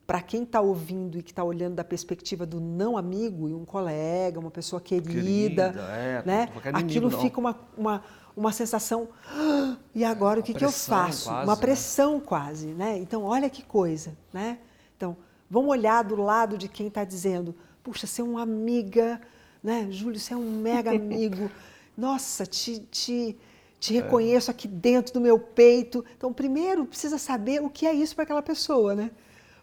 [0.05, 3.65] para quem está ouvindo e que está olhando da perspectiva do não amigo e um
[3.65, 6.49] colega, uma pessoa querida, querida é, né?
[6.73, 8.03] aquilo fica uma, uma,
[8.37, 11.29] uma sensação, ah, e agora o que, que eu faço?
[11.29, 11.61] Quase, uma né?
[11.61, 12.21] pressão né?
[12.23, 12.97] quase, né?
[12.97, 14.59] Então, olha que coisa, né?
[14.95, 15.17] Então,
[15.49, 19.21] vamos olhar do lado de quem está dizendo, puxa, você é uma amiga,
[19.63, 19.87] né?
[19.91, 21.51] Júlio, você é um mega amigo,
[21.95, 23.37] nossa, te, te,
[23.79, 24.01] te é.
[24.01, 24.51] reconheço é.
[24.51, 26.03] aqui dentro do meu peito.
[26.17, 29.11] Então, primeiro, precisa saber o que é isso para aquela pessoa, né?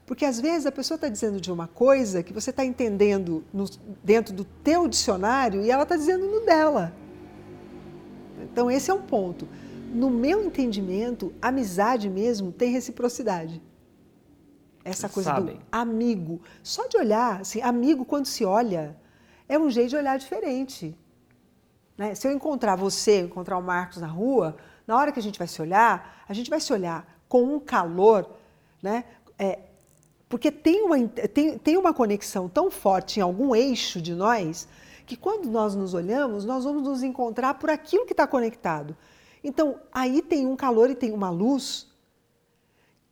[0.06, 3.64] Porque às vezes a pessoa está dizendo de uma coisa que você está entendendo no,
[4.04, 6.92] dentro do teu dicionário e ela está dizendo no dela.
[8.42, 9.48] Então esse é um ponto.
[9.92, 13.62] No meu entendimento, amizade mesmo tem reciprocidade.
[14.84, 15.56] Essa coisa Sabem.
[15.56, 16.40] do amigo.
[16.62, 18.96] Só de olhar, assim, amigo quando se olha,
[19.48, 20.96] é um jeito de olhar diferente.
[21.96, 22.14] Né?
[22.14, 25.46] Se eu encontrar você, encontrar o Marcos na rua, na hora que a gente vai
[25.46, 28.28] se olhar, a gente vai se olhar com um calor,
[28.82, 29.04] né?
[29.38, 29.58] É,
[30.28, 34.66] porque tem uma, tem, tem uma conexão tão forte em algum eixo de nós
[35.06, 38.96] que quando nós nos olhamos, nós vamos nos encontrar por aquilo que está conectado.
[39.44, 41.86] Então, aí tem um calor e tem uma luz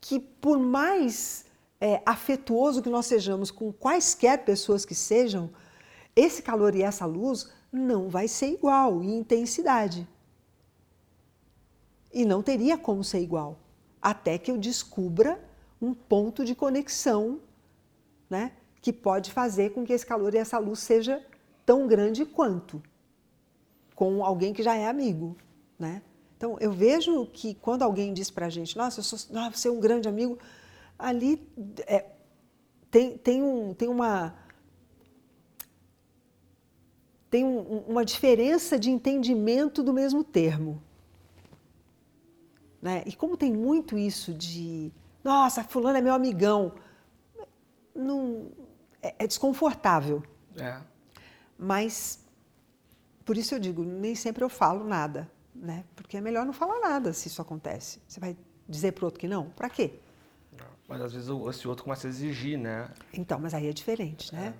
[0.01, 1.45] que, por mais
[1.81, 5.51] é, afetuoso que nós sejamos com quaisquer pessoas que sejam,
[6.15, 10.07] esse calor e essa luz não vai ser igual em intensidade.
[12.13, 13.59] E não teria como ser igual,
[14.03, 15.43] até que eu descubra
[15.81, 17.41] um ponto de conexão,
[18.29, 18.53] né,
[18.83, 21.25] que pode fazer com que esse calor e essa luz seja
[21.65, 22.83] tão grande quanto
[23.95, 25.37] com alguém que já é amigo,
[25.79, 26.03] né?
[26.35, 29.69] Então eu vejo que quando alguém diz para a gente, nossa, eu sou, nossa, você
[29.69, 30.39] é um grande amigo,
[31.01, 31.47] ali
[31.87, 32.07] é,
[32.91, 34.35] tem, tem, um, tem uma
[37.31, 40.83] tem um, uma diferença de entendimento do mesmo termo.
[42.83, 43.03] Né?
[43.07, 44.93] E como tem muito isso de
[45.23, 46.73] nossa, fulano é meu amigão.
[47.95, 48.51] Não,
[49.03, 50.23] é, é desconfortável.
[50.57, 50.81] É.
[51.59, 52.21] Mas
[53.25, 55.85] por isso eu digo, nem sempre eu falo nada, né?
[55.95, 58.01] Porque é melhor não falar nada se isso acontece.
[58.09, 58.37] Você vai
[58.69, 59.51] dizer para o outro que não?
[59.51, 60.01] Para quê?
[60.91, 62.91] Mas às vezes esse outro começa a exigir, né?
[63.15, 64.53] Então, mas aí é diferente, né?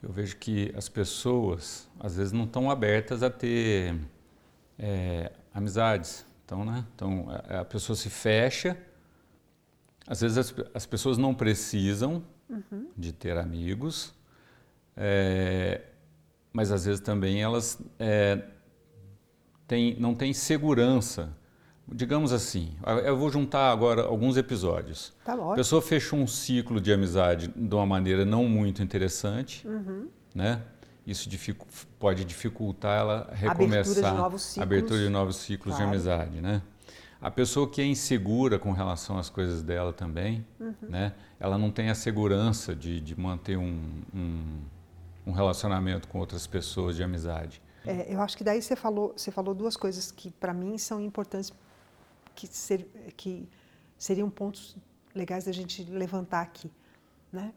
[0.00, 3.98] Eu vejo que as pessoas às vezes não estão abertas a ter
[4.78, 6.24] é, amizades.
[6.44, 6.86] Então, né?
[6.94, 8.78] Então a, a, pessoa se fecha.
[10.06, 12.88] Às vezes as, as pessoas não precisam uhum.
[12.96, 14.14] de ter amigos,
[14.96, 15.86] é,
[16.52, 18.44] mas às vezes também elas é,
[19.66, 21.36] têm, não têm segurança
[21.92, 22.74] digamos assim,
[23.04, 25.12] eu vou juntar agora alguns episódios.
[25.24, 30.08] Tá a pessoa fechou um ciclo de amizade de uma maneira não muito interessante, uhum.
[30.34, 30.62] né?
[31.06, 31.66] Isso dificu
[31.98, 35.90] pode dificultar ela recomeçar abertura de novos ciclos, abertura de, novos ciclos claro.
[35.90, 36.62] de amizade, né?
[37.20, 40.74] A pessoa que é insegura com relação às coisas dela também, uhum.
[40.82, 41.14] né?
[41.40, 44.60] Ela não tem a segurança de, de manter um, um,
[45.26, 47.62] um relacionamento com outras pessoas de amizade.
[47.86, 51.00] É, eu acho que daí você falou, você falou duas coisas que para mim são
[51.00, 51.50] importantes
[52.38, 53.48] que, ser, que
[53.98, 54.76] seriam pontos
[55.12, 56.70] legais da gente levantar aqui.
[57.32, 57.52] Né?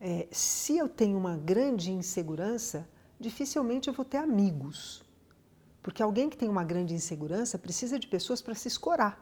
[0.00, 2.88] É, se eu tenho uma grande insegurança,
[3.18, 5.02] dificilmente eu vou ter amigos.
[5.82, 9.18] Porque alguém que tem uma grande insegurança precisa de pessoas para se escorar.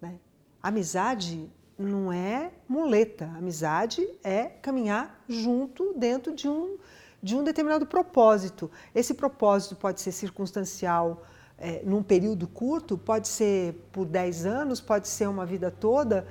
[0.00, 0.20] Né?
[0.62, 3.24] Amizade não é muleta.
[3.36, 6.78] Amizade é caminhar junto dentro de um,
[7.20, 8.70] de um determinado propósito.
[8.94, 11.24] Esse propósito pode ser circunstancial,
[11.58, 16.26] é, num período curto, pode ser por 10 anos, pode ser uma vida toda,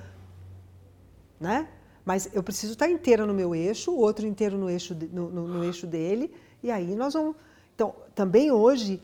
[1.39, 1.67] né?
[2.05, 5.29] Mas eu preciso estar inteira no meu eixo, o outro inteiro no eixo, de, no,
[5.29, 7.35] no, no, eixo dele, e aí nós vamos.
[7.75, 9.01] Então, também hoje,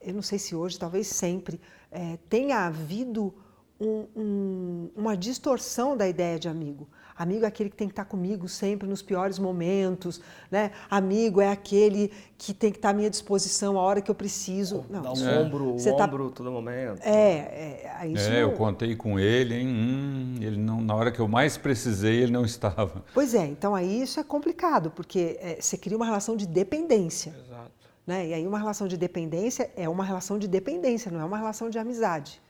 [0.00, 1.60] eu não sei se hoje, talvez sempre,
[1.90, 3.34] é, tenha havido
[3.78, 6.88] um, um, uma distorção da ideia de amigo.
[7.18, 10.70] Amigo é aquele que tem que estar comigo sempre nos piores momentos, né?
[10.88, 14.84] Amigo é aquele que tem que estar à minha disposição a hora que eu preciso.
[14.88, 15.38] Não, Dá um é.
[15.40, 16.04] ombro, o tá...
[16.04, 17.00] ombro todo momento.
[17.02, 19.66] É, é, isso é eu contei com ele, hein?
[19.66, 23.02] Hum, ele não, na hora que eu mais precisei, ele não estava.
[23.12, 27.34] Pois é, então aí isso é complicado, porque é, você cria uma relação de dependência.
[27.36, 27.72] Exato.
[28.06, 28.28] Né?
[28.28, 31.68] E aí uma relação de dependência é uma relação de dependência, não é uma relação
[31.68, 32.40] de amizade.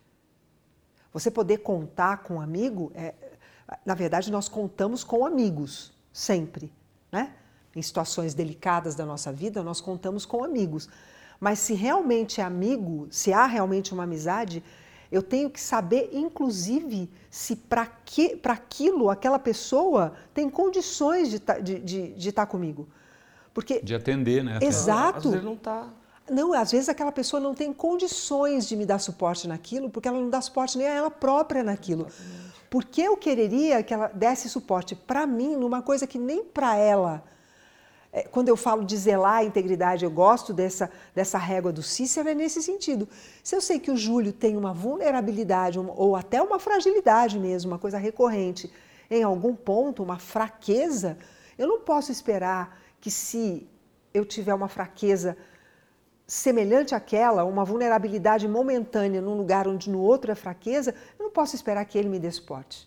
[1.13, 3.15] Você poder contar com um amigo é,
[3.85, 6.73] na verdade, nós contamos com amigos, sempre.
[7.13, 7.33] Né?
[7.75, 10.89] Em situações delicadas da nossa vida, nós contamos com amigos.
[11.39, 14.63] Mas se realmente é amigo, se há realmente uma amizade,
[15.11, 17.89] eu tenho que saber, inclusive, se para
[18.45, 22.89] aquilo aquela pessoa tem condições de, de, de, de estar comigo.
[23.55, 24.59] Porque, de atender, né?
[24.63, 25.19] Exato.
[25.19, 25.89] Às vezes não está.
[26.31, 30.21] Não, às vezes aquela pessoa não tem condições de me dar suporte naquilo, porque ela
[30.21, 32.07] não dá suporte nem a ela própria naquilo.
[32.07, 32.58] Exatamente.
[32.71, 37.25] Porque eu quereria que ela desse suporte para mim numa coisa que nem para ela.
[38.13, 42.29] É, quando eu falo de zelar a integridade, eu gosto dessa, dessa régua do Cícero,
[42.29, 43.09] é nesse sentido.
[43.43, 47.79] Se eu sei que o Júlio tem uma vulnerabilidade, ou até uma fragilidade mesmo, uma
[47.79, 48.73] coisa recorrente,
[49.11, 51.19] em algum ponto, uma fraqueza,
[51.59, 53.69] eu não posso esperar que se
[54.13, 55.37] eu tiver uma fraqueza
[56.29, 61.57] semelhante àquela, uma vulnerabilidade momentânea num lugar onde no outro é fraqueza, eu não posso
[61.57, 62.87] esperar que ele me dê suporte.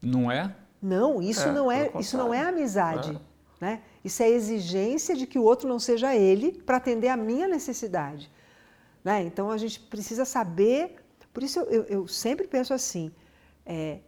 [0.00, 0.54] Não é?
[0.80, 3.64] Não, isso é, não é, isso não é amizade, é.
[3.64, 3.82] né?
[4.04, 8.30] Isso é exigência de que o outro não seja ele para atender a minha necessidade,
[9.02, 9.22] né?
[9.22, 10.96] Então a gente precisa saber.
[11.32, 13.12] Por isso eu, eu sempre penso assim:
[13.66, 13.98] é,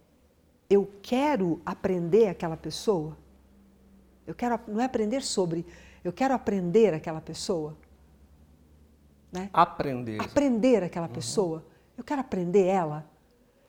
[0.70, 3.16] eu quero aprender aquela pessoa.
[4.26, 5.66] Eu quero não é aprender sobre,
[6.02, 7.76] eu quero aprender aquela pessoa.
[9.34, 9.50] Né?
[9.52, 10.22] Aprender.
[10.22, 11.12] Aprender aquela uhum.
[11.12, 11.64] pessoa.
[11.98, 13.04] Eu quero aprender ela.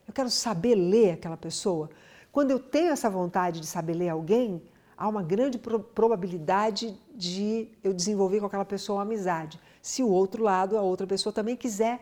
[0.07, 1.89] Eu quero saber ler aquela pessoa.
[2.32, 4.61] Quando eu tenho essa vontade de saber ler alguém,
[4.95, 9.59] há uma grande pro probabilidade de eu desenvolver com aquela pessoa uma amizade.
[9.82, 11.99] Se o outro lado, a outra pessoa também quiser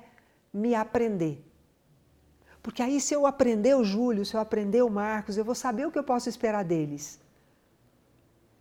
[0.54, 1.42] me aprender.
[2.62, 5.88] Porque aí, se eu aprender o Júlio, se eu aprender o Marcos, eu vou saber
[5.88, 7.20] o que eu posso esperar deles.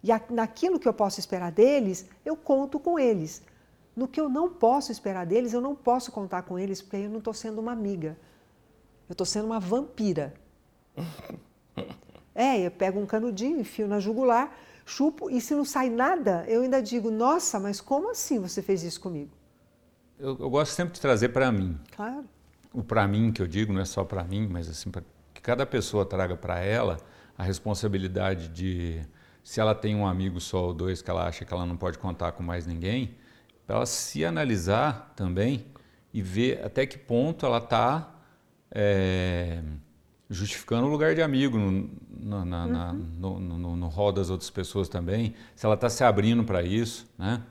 [0.02, 3.42] E naquilo que eu posso esperar deles, eu conto com eles.
[3.94, 7.10] No que eu não posso esperar deles, eu não posso contar com eles, porque eu
[7.10, 8.16] não estou sendo uma amiga.
[9.08, 10.32] Eu estou sendo uma vampira.
[12.34, 16.62] é, eu pego um canudinho, enfio na jugular, chupo, e se não sai nada, eu
[16.62, 19.30] ainda digo, nossa, mas como assim você fez isso comigo?
[20.18, 21.78] Eu, eu gosto sempre de trazer para mim.
[21.94, 22.24] Claro.
[22.72, 25.02] O para mim que eu digo não é só para mim, mas assim, para
[25.34, 26.96] que cada pessoa traga para ela
[27.36, 29.02] a responsabilidade de,
[29.42, 31.98] se ela tem um amigo só ou dois que ela acha que ela não pode
[31.98, 33.16] contar com mais ninguém,
[33.66, 35.66] para ela se analisar também
[36.12, 38.14] e ver até que ponto ela está
[38.70, 39.62] é,
[40.28, 42.72] justificando o lugar de amigo no, na, uhum.
[42.72, 46.62] na, no, no, no, rol das outras pessoas também, se ela está se abrindo para
[46.62, 47.42] isso, né?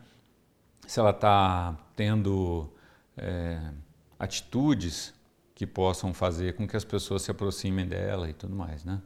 [0.88, 2.70] se ela está tendo
[3.16, 3.60] é,
[4.20, 5.14] atitudes
[5.54, 9.02] que possam fazer com que as pessoas se aproximem dela e tudo mais, né?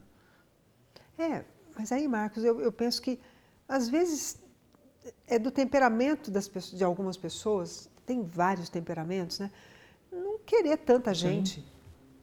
[1.18, 1.44] É,
[1.78, 3.20] mas aí, Marcos, eu, eu penso que
[3.68, 4.42] às vezes
[5.26, 9.50] é do temperamento das pessoas, de algumas pessoas, tem vários temperamentos, né?
[10.12, 11.64] Não querer tanta gente.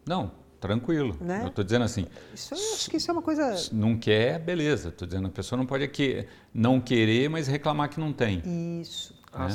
[0.05, 1.17] Não, tranquilo.
[1.19, 1.41] Né?
[1.43, 2.07] Eu estou dizendo assim.
[2.33, 3.55] Isso, eu acho que isso é uma coisa.
[3.71, 4.89] Não quer, beleza.
[4.89, 8.41] Estou dizendo a pessoa não pode aqui, não querer, mas reclamar que não tem.
[8.81, 9.13] Isso.
[9.13, 9.19] Né?
[9.33, 9.49] Ah,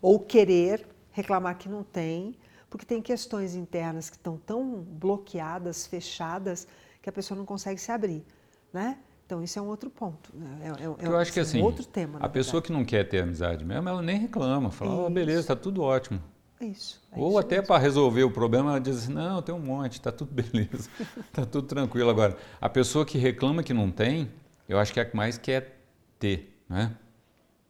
[0.00, 2.36] Ou querer reclamar que não tem,
[2.68, 6.66] porque tem questões internas que estão tão bloqueadas, fechadas,
[7.00, 8.24] que a pessoa não consegue se abrir,
[8.72, 8.98] né?
[9.32, 10.30] Então isso é um outro ponto.
[10.36, 10.58] Né?
[10.60, 12.18] É, é, é eu acho que assim, outro tema.
[12.20, 15.56] A pessoa que não quer ter amizade mesmo, ela nem reclama, fala, oh, beleza, está
[15.56, 16.22] tudo ótimo.
[16.60, 17.00] É isso.
[17.10, 19.94] É Ou isso até para resolver o problema, ela diz assim, não, tem um monte,
[19.94, 22.10] está tudo beleza, está tudo tranquilo.
[22.10, 24.30] Agora, a pessoa que reclama que não tem,
[24.68, 25.80] eu acho que é a que mais quer
[26.18, 26.94] ter, né?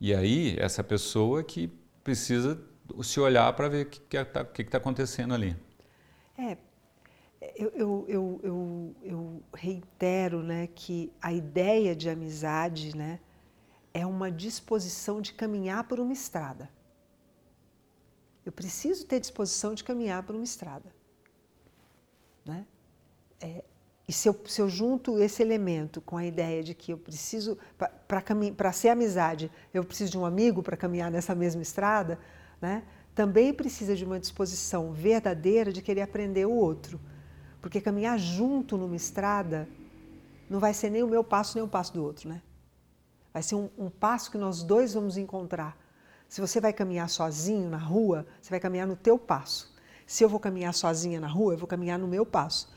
[0.00, 2.60] E aí, essa pessoa que precisa
[3.04, 5.54] se olhar para ver o que está tá acontecendo ali.
[6.36, 6.56] É,
[7.56, 13.20] eu, eu, eu, eu, reitero né, que a ideia de amizade né,
[13.92, 16.70] é uma disposição de caminhar por uma estrada.
[18.44, 20.92] Eu preciso ter disposição de caminhar por uma estrada.
[22.44, 22.66] Né?
[23.40, 23.64] É,
[24.08, 27.56] e se eu, se eu junto esse elemento com a ideia de que eu preciso,
[28.06, 32.18] para ser amizade, eu preciso de um amigo para caminhar nessa mesma estrada,
[32.60, 32.82] né?
[33.14, 37.00] também precisa de uma disposição verdadeira de querer aprender o outro.
[37.62, 39.68] Porque caminhar junto numa estrada
[40.50, 42.42] não vai ser nem o meu passo nem o passo do outro, né?
[43.32, 45.78] Vai ser um, um passo que nós dois vamos encontrar.
[46.28, 49.72] Se você vai caminhar sozinho na rua, você vai caminhar no teu passo.
[50.06, 52.70] Se eu vou caminhar sozinha na rua, eu vou caminhar no meu passo.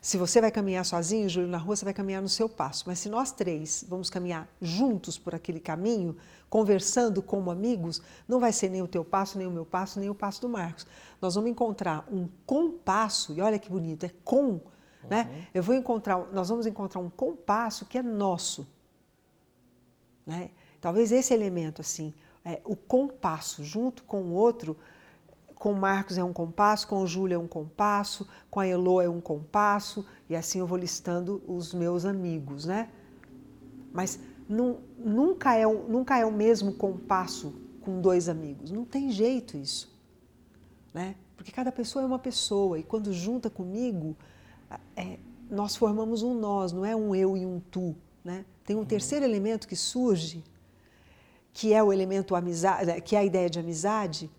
[0.00, 2.84] Se você vai caminhar sozinho, Júlio, na rua, você vai caminhar no seu passo.
[2.86, 6.16] Mas se nós três vamos caminhar juntos por aquele caminho,
[6.48, 10.08] conversando como amigos, não vai ser nem o teu passo, nem o meu passo, nem
[10.08, 10.86] o passo do Marcos.
[11.20, 14.60] Nós vamos encontrar um compasso, e olha que bonito, é com, uhum.
[15.10, 15.48] né?
[15.52, 18.66] Eu vou encontrar, nós vamos encontrar um compasso que é nosso.
[20.24, 20.50] Né?
[20.80, 24.76] Talvez esse elemento, assim, é, o compasso, junto com o outro,
[25.58, 29.00] com o Marcos é um compasso, com o Júlio é um compasso, com a Elo
[29.00, 32.88] é um compasso, e assim eu vou listando os meus amigos, né?
[33.92, 39.92] Mas nunca, é, nunca é o mesmo compasso com dois amigos, não tem jeito isso,
[40.94, 41.16] né?
[41.36, 44.16] Porque cada pessoa é uma pessoa, e quando junta comigo,
[44.94, 45.18] é,
[45.50, 48.44] nós formamos um nós, não é um eu e um tu, né?
[48.64, 48.84] Tem um uhum.
[48.84, 50.44] terceiro elemento que surge,
[51.52, 54.30] que é o elemento amizade, que é a ideia de amizade,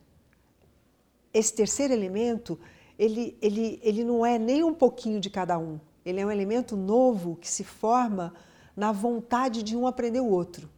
[1.33, 2.59] esse terceiro elemento,
[2.97, 5.79] ele, ele, ele não é nem um pouquinho de cada um.
[6.05, 8.33] Ele é um elemento novo que se forma
[8.75, 10.69] na vontade de um aprender o outro.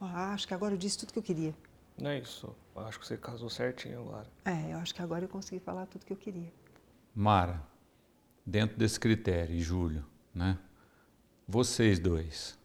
[0.00, 1.54] Ah, acho que agora eu disse tudo que eu queria.
[1.98, 2.54] Não é isso.
[2.74, 4.26] Eu acho que você casou certinho agora.
[4.44, 6.52] É, eu acho que agora eu consegui falar tudo que eu queria.
[7.14, 7.62] Mara,
[8.44, 10.58] dentro desse critério, e Júlio, né?
[11.48, 12.58] Vocês dois,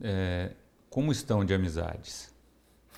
[0.00, 0.54] é,
[0.90, 2.34] como estão de amizades?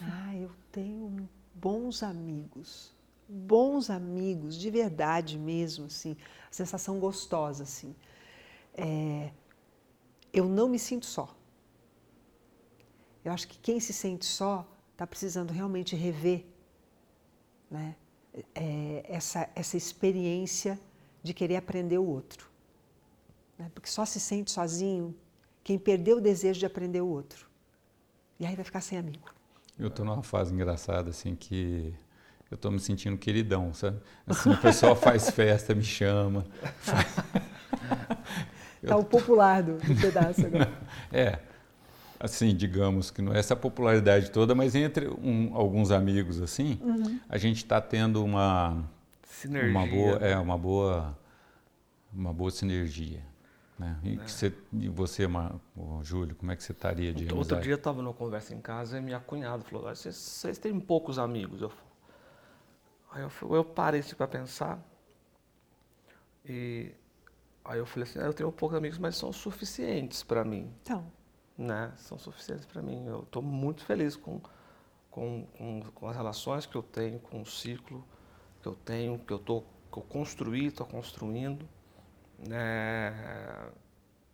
[0.01, 2.92] Ah, eu tenho bons amigos
[3.33, 6.17] bons amigos, de verdade mesmo, assim,
[6.51, 7.95] sensação gostosa, assim.
[8.75, 9.31] É,
[10.33, 11.35] eu não me sinto só.
[13.25, 16.45] Eu acho que quem se sente só está precisando realmente rever
[17.71, 17.97] né,
[18.55, 20.79] é, essa, essa experiência
[21.23, 22.51] de querer aprender o outro.
[23.59, 25.15] Né, porque só se sente sozinho
[25.65, 27.49] quem perdeu o desejo de aprender o outro.
[28.39, 29.33] E aí vai ficar sem amigo.
[29.79, 31.95] Eu estou numa fase engraçada, assim, que
[32.53, 33.97] eu estou me sentindo queridão, sabe?
[34.27, 36.45] Assim, o pessoal faz festa, me chama.
[38.83, 40.71] Está o popular do, do pedaço agora.
[41.11, 41.39] É,
[42.21, 47.19] assim, digamos que não é essa popularidade toda, mas entre um, alguns amigos assim, uhum.
[47.27, 48.85] a gente está tendo uma
[49.23, 51.19] sinergia, uma boa, é uma boa,
[52.13, 53.23] uma boa sinergia.
[53.79, 53.97] Né?
[54.05, 54.29] E, é.
[54.29, 55.27] você, e você,
[56.03, 58.61] Júlio, como é que você estaria de Outro, outro dia eu estava numa conversa em
[58.61, 61.63] casa e minha cunhada falou: vocês, vocês têm poucos amigos.
[61.63, 61.73] Eu
[63.13, 64.83] Aí eu, eu parei assim para pensar.
[66.45, 66.93] E
[67.65, 70.73] aí eu falei assim, ah, eu tenho poucos amigos, mas são suficientes para mim.
[70.83, 71.07] Então.
[71.57, 71.93] Né?
[71.99, 73.07] São suficientes para mim.
[73.07, 74.41] Eu estou muito feliz com,
[75.11, 78.05] com, com, com, as relações que eu tenho, com o ciclo
[78.63, 81.69] que eu tenho, que eu, tô, que eu construí, estou construindo.
[82.39, 83.13] Né?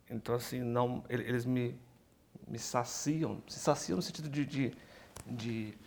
[0.09, 1.77] Então, assim, não, eles me,
[2.47, 4.73] me saciam, se saciam no sentido de, de,
[5.27, 5.77] de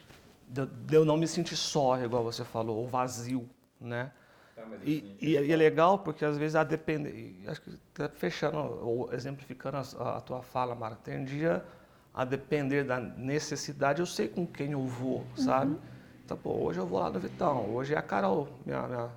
[0.53, 3.49] de, eu não me sentir só, igual você falou, ou vazio,
[3.81, 4.13] né?
[4.55, 8.59] Tá, e, e, e, é legal porque às vezes a depender, acho que tá fechando
[8.59, 11.65] ou exemplificando a, a, tua fala, Mara, tem dia
[12.13, 15.73] a depender da necessidade, eu sei com quem eu vou, sabe?
[15.73, 15.81] Uhum.
[16.25, 19.11] Então, pô, hoje eu vou lá no Vitão, hoje é a Carol, minha, minha,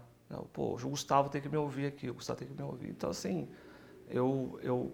[0.53, 2.89] pô, hoje o Gustavo tem que me ouvir aqui, o Gustavo tem que me ouvir.
[2.89, 3.49] Então, assim,
[4.09, 4.91] eu, eu,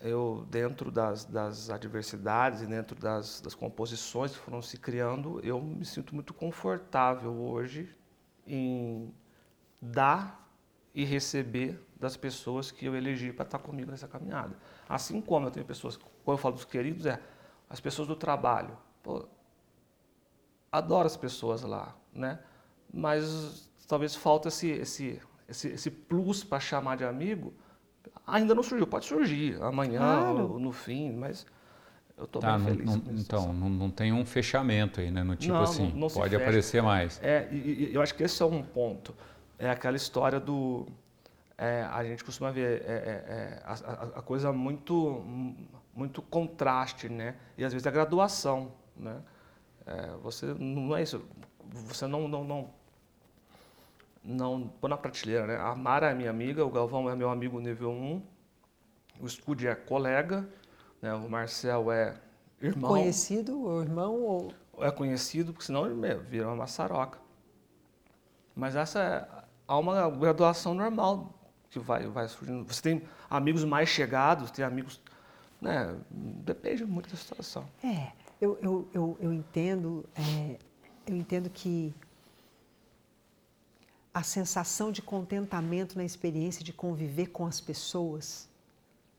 [0.00, 5.60] eu dentro das, das adversidades e dentro das, das composições que foram se criando, eu
[5.60, 7.94] me sinto muito confortável hoje
[8.46, 9.12] em
[9.80, 10.46] dar
[10.94, 14.56] e receber das pessoas que eu elegi para estar comigo nessa caminhada.
[14.88, 17.20] Assim como eu tenho pessoas, quando eu falo dos queridos, é
[17.68, 18.76] as pessoas do trabalho.
[19.02, 19.26] Pô,
[20.70, 22.38] adoro as pessoas lá, né?
[22.92, 27.54] Mas talvez falta esse, esse, esse, esse plus para chamar de amigo.
[28.26, 30.58] Ainda não surgiu, pode surgir amanhã, claro.
[30.58, 31.46] no fim, mas
[32.18, 32.86] eu estou tá, bem feliz.
[32.86, 35.22] Não, então, não, não, tem um fechamento aí, né?
[35.22, 37.20] No tipo não, assim, não, pode aparecer mais.
[37.22, 39.14] É, e, e, eu acho que esse é um ponto.
[39.58, 40.86] É aquela história do
[41.58, 45.24] é, a gente costuma ver é, é, é a, a, coisa muito,
[45.94, 47.34] muito contraste, né?
[47.56, 49.16] E às vezes a graduação, né?
[49.86, 51.24] É, você não é isso,
[51.86, 52.70] você não, não, não,
[54.26, 55.56] não põe na prateleira, né?
[55.56, 58.22] A Mara é minha amiga, o Galvão é meu amigo nível 1,
[59.20, 60.46] o Scud é colega,
[61.00, 61.14] né?
[61.14, 62.16] o Marcel é
[62.60, 62.90] irmão.
[62.90, 64.20] Conhecido, ou irmão?
[64.20, 64.52] Ou...
[64.78, 67.18] É conhecido, porque senão ele vira uma maçaroca.
[68.54, 71.32] Mas essa é, há uma graduação normal
[71.70, 72.64] que vai, vai surgindo.
[72.64, 75.00] Você tem amigos mais chegados, tem amigos.
[75.60, 75.96] Né?
[76.10, 77.64] Depende muito da situação.
[77.82, 80.58] É, eu, eu, eu, eu entendo, é,
[81.06, 81.94] eu entendo que
[84.16, 88.48] a sensação de contentamento na experiência de conviver com as pessoas,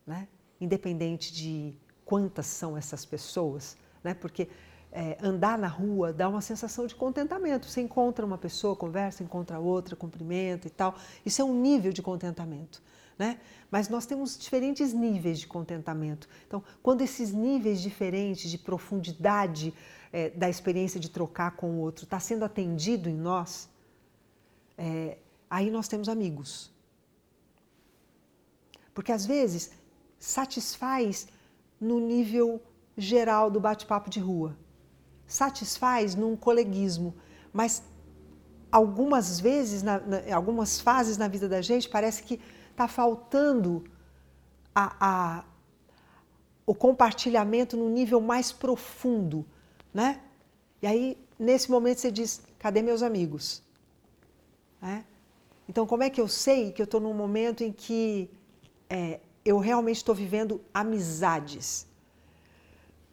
[0.04, 0.26] né?
[0.60, 1.72] independente de
[2.04, 4.12] quantas são essas pessoas, né?
[4.12, 4.48] porque
[4.90, 7.68] é, andar na rua dá uma sensação de contentamento.
[7.68, 10.96] Você encontra uma pessoa, conversa, encontra outra, cumprimenta e tal.
[11.24, 12.82] Isso é um nível de contentamento.
[13.16, 13.38] Né?
[13.70, 16.28] Mas nós temos diferentes níveis de contentamento.
[16.48, 19.72] Então, quando esses níveis diferentes de profundidade
[20.12, 23.68] é, da experiência de trocar com o outro está sendo atendido em nós,
[24.78, 25.18] é,
[25.50, 26.72] aí nós temos amigos.
[28.94, 29.72] Porque às vezes
[30.18, 31.28] satisfaz
[31.80, 32.62] no nível
[32.96, 34.56] geral do bate-papo de rua
[35.28, 37.14] satisfaz num coleguismo,
[37.52, 37.82] mas
[38.72, 43.84] algumas vezes, na, na, algumas fases na vida da gente, parece que está faltando
[44.74, 45.44] a, a,
[46.66, 49.44] o compartilhamento no nível mais profundo,
[49.92, 50.20] né?
[50.80, 53.62] E aí, nesse momento, você diz: cadê meus amigos?
[54.82, 55.02] É?
[55.68, 58.30] Então, como é que eu sei que eu estou num momento em que
[58.88, 61.88] é, eu realmente estou vivendo amizades?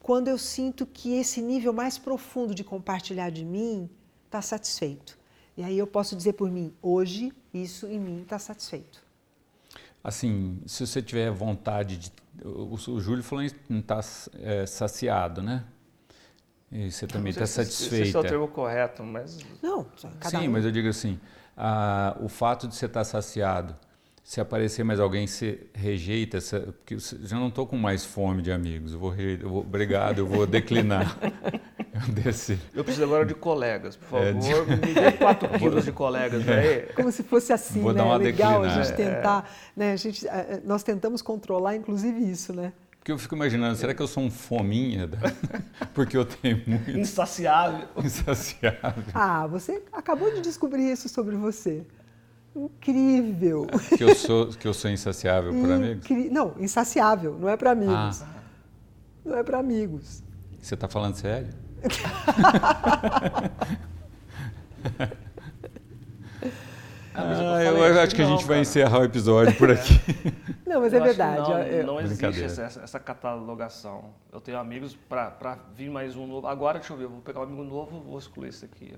[0.06, 3.90] quando eu sinto que esse nível mais profundo de compartilhar de mim
[4.28, 5.18] está satisfeito.
[5.58, 9.04] E aí eu posso dizer por mim, hoje isso em mim está satisfeito.
[10.04, 12.12] Assim, se você tiver vontade de.
[12.44, 14.08] O, o Júlio falou em estar tá,
[14.38, 15.66] é, saciado, né?
[16.78, 18.08] E você também está satisfeito.
[18.08, 19.40] Esse é o termo correto, mas.
[19.64, 19.86] Não,
[20.30, 20.52] Sim, um.
[20.52, 21.18] mas eu digo assim:
[21.56, 23.76] a, o fato de você estar tá saciado
[24.26, 28.42] se aparecer mais alguém, você rejeita, essa, porque eu já não estou com mais fome
[28.42, 28.94] de amigos.
[28.94, 31.16] Eu vou, eu vou, obrigado, eu vou declinar.
[31.94, 34.26] eu, eu preciso agora de colegas, por favor.
[34.26, 34.88] É, de...
[34.88, 36.46] Me dê 4 quilos de colegas.
[36.48, 36.92] É.
[36.96, 38.00] Como se fosse assim, vou né?
[38.00, 38.82] Dar uma Legal declinada.
[38.82, 39.48] a gente tentar.
[39.48, 39.80] É.
[39.80, 39.92] Né?
[39.92, 40.26] A gente,
[40.64, 42.74] nós tentamos controlar, inclusive, isso, né?
[43.06, 45.08] Porque eu fico imaginando, será que eu sou um fominha?
[45.94, 46.90] Porque eu tenho muito.
[46.90, 47.88] Insaciável.
[48.04, 49.04] Insaciável.
[49.14, 51.86] Ah, você acabou de descobrir isso sobre você
[52.56, 53.68] incrível.
[53.96, 56.08] Que eu sou, que eu sou insaciável por amigos?
[56.32, 58.24] Não, insaciável, não é para amigos.
[58.24, 58.28] Ah.
[59.24, 60.24] Não é para amigos.
[60.60, 61.50] Você está falando sério?
[67.18, 69.94] ah, eu, eu acho que a gente vai encerrar o episódio por aqui.
[70.66, 71.50] Não, mas é verdade.
[71.50, 74.06] Não, eu, não existe essa, essa, catalogação.
[74.32, 76.48] Eu tenho amigos para vir mais um novo.
[76.48, 78.94] Agora, deixa eu ver, eu vou pegar um amigo novo, vou excluir esse aqui.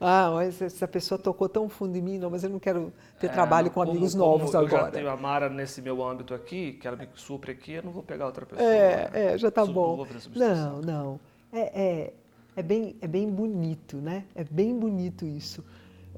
[0.00, 3.26] Ah, mas essa pessoa tocou tão fundo em mim, não, mas eu não quero ter
[3.26, 4.82] é, trabalho com como, amigos novos eu agora.
[4.82, 7.82] Eu já tenho a Mara nesse meu âmbito aqui, que ela me supre aqui, eu
[7.82, 8.68] não vou pegar outra pessoa.
[8.68, 10.06] É, é já está bom.
[10.36, 11.20] Não, não.
[11.52, 12.12] É, é,
[12.54, 14.24] é, bem, é bem bonito, né?
[14.36, 15.64] É bem bonito isso.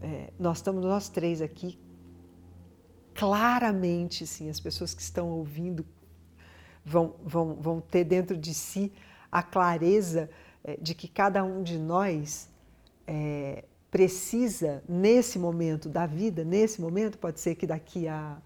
[0.02, 1.78] É, nós estamos, nós três aqui,
[3.14, 5.84] claramente, sim, as pessoas que estão ouvindo
[6.84, 8.92] vão, vão, vão ter dentro de si
[9.30, 10.30] a clareza
[10.64, 12.48] é, de que cada um de nós
[13.06, 18.38] é, precisa, nesse momento da vida, nesse momento, pode ser que daqui a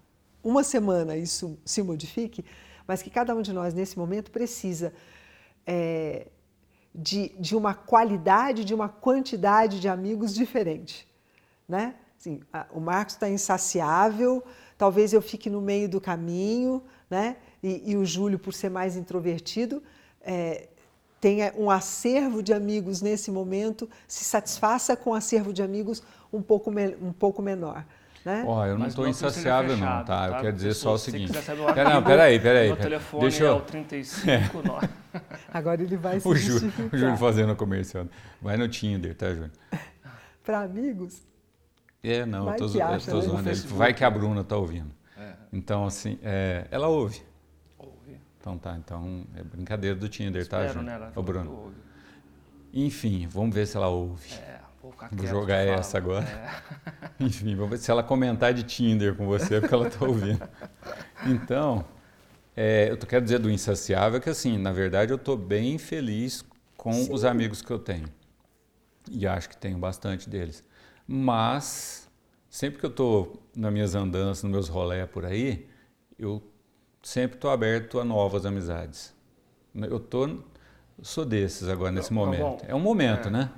[0.43, 2.43] uma semana isso se modifique,
[2.87, 4.93] mas que cada um de nós, nesse momento, precisa
[5.65, 6.27] é,
[6.93, 11.07] de, de uma qualidade, de uma quantidade de amigos diferente.
[11.67, 11.95] Né?
[12.19, 14.43] Assim, a, o Marcos está insaciável,
[14.77, 17.37] talvez eu fique no meio do caminho, né?
[17.61, 19.81] E, e o Júlio, por ser mais introvertido,
[20.21, 20.67] é,
[21.19, 26.41] tenha um acervo de amigos nesse momento, se satisfaça com um acervo de amigos um
[26.41, 27.85] pouco, um pouco menor.
[28.23, 28.43] Né?
[28.45, 30.29] Ó, eu não estou insaciável fechado, não, tá?
[30.29, 30.37] tá?
[30.37, 31.31] Eu quero dizer só o seguinte.
[31.75, 32.67] Pera, não, peraí, peraí.
[32.67, 33.53] Meu telefone Deixa eu...
[33.53, 35.21] é o 35 é.
[35.53, 38.07] Agora ele vai se o Júlio, o Júlio fazendo o comercial.
[38.41, 39.51] Vai no Tinder, tá, Júlio?
[40.43, 41.21] Para amigos?
[42.11, 43.27] É, não, vai eu tô, acha, eu tô né?
[43.27, 43.49] zoando.
[43.49, 44.91] Ele, vai que a Bruna tá ouvindo.
[45.17, 45.33] É.
[45.51, 47.21] Então, assim, é, ela ouve.
[48.45, 50.99] Então tá, então é brincadeira do Tinder, tá, Espero, tá, Júnior?
[50.99, 51.11] Né?
[51.15, 51.73] Ô, Bruno.
[52.71, 54.33] Enfim, vamos ver se ela ouve.
[54.35, 56.19] É, vou, vou jogar essa fala.
[56.19, 56.63] agora.
[57.19, 57.23] É.
[57.25, 60.47] Enfim, vamos ver se ela comentar de Tinder com você, porque ela tá ouvindo.
[61.25, 61.83] Então,
[62.55, 66.45] é, eu quero dizer do insaciável que, assim, na verdade, eu estou bem feliz
[66.77, 67.11] com Sim.
[67.11, 68.07] os amigos que eu tenho.
[69.09, 70.63] E acho que tenho bastante deles.
[71.07, 72.09] Mas,
[72.49, 75.67] sempre que eu estou nas minhas andanças, nos meus rolés por aí,
[76.17, 76.41] eu
[77.01, 79.13] sempre estou aberto a novas amizades.
[79.73, 80.39] Eu tô,
[81.01, 82.65] sou desses agora nesse tá momento.
[82.67, 83.31] é um momento, é.
[83.31, 83.51] né?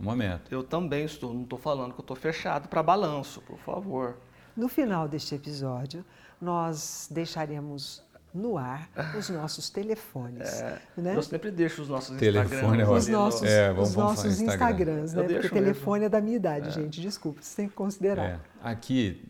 [0.00, 0.52] Um momento.
[0.52, 4.16] Eu também estou, não estou falando que eu estou fechado para balanço, por favor.
[4.56, 6.04] No final deste episódio,
[6.40, 8.02] nós deixaremos
[8.34, 10.48] no ar os nossos telefones.
[10.60, 11.16] É, né?
[11.16, 12.80] Eu sempre deixo os nossos Telefone Instagrams.
[12.80, 14.54] É os nossos, é, vamos, os nossos Instagram.
[14.54, 15.22] Instagrams, né?
[15.22, 16.06] Porque telefone mesmo.
[16.06, 16.70] é da minha idade, é.
[16.72, 17.00] gente.
[17.00, 18.24] Desculpa, você tem que considerar.
[18.24, 18.40] É.
[18.60, 19.22] Aqui,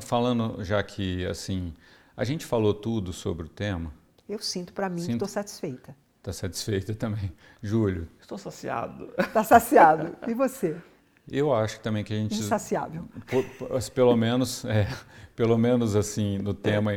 [0.00, 1.74] falando já que assim
[2.16, 3.92] a gente falou tudo sobre o tema.
[4.28, 5.06] Eu sinto para mim sinto...
[5.08, 5.96] que estou satisfeita.
[6.18, 7.32] Está satisfeita também.
[7.60, 8.08] Júlio.
[8.20, 9.12] Estou saciado.
[9.18, 10.16] Está saciado.
[10.26, 10.76] E você?
[11.30, 12.34] Eu acho também que a gente.
[12.34, 13.08] Insaciável.
[13.94, 14.86] Pelo menos, é,
[15.34, 16.92] pelo menos assim, no tema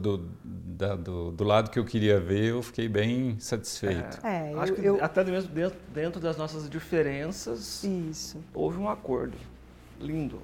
[0.00, 4.18] do, da, do, do, lado que eu queria ver, eu fiquei bem satisfeito.
[4.24, 5.04] É, é acho eu, que eu...
[5.04, 8.42] até mesmo dentro, dentro das nossas diferenças, Isso.
[8.54, 9.36] houve um acordo.
[10.00, 10.40] Lindo.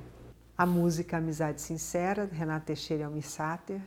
[0.57, 3.81] A música Amizade Sincera, Renato Teixeira e Almir Sater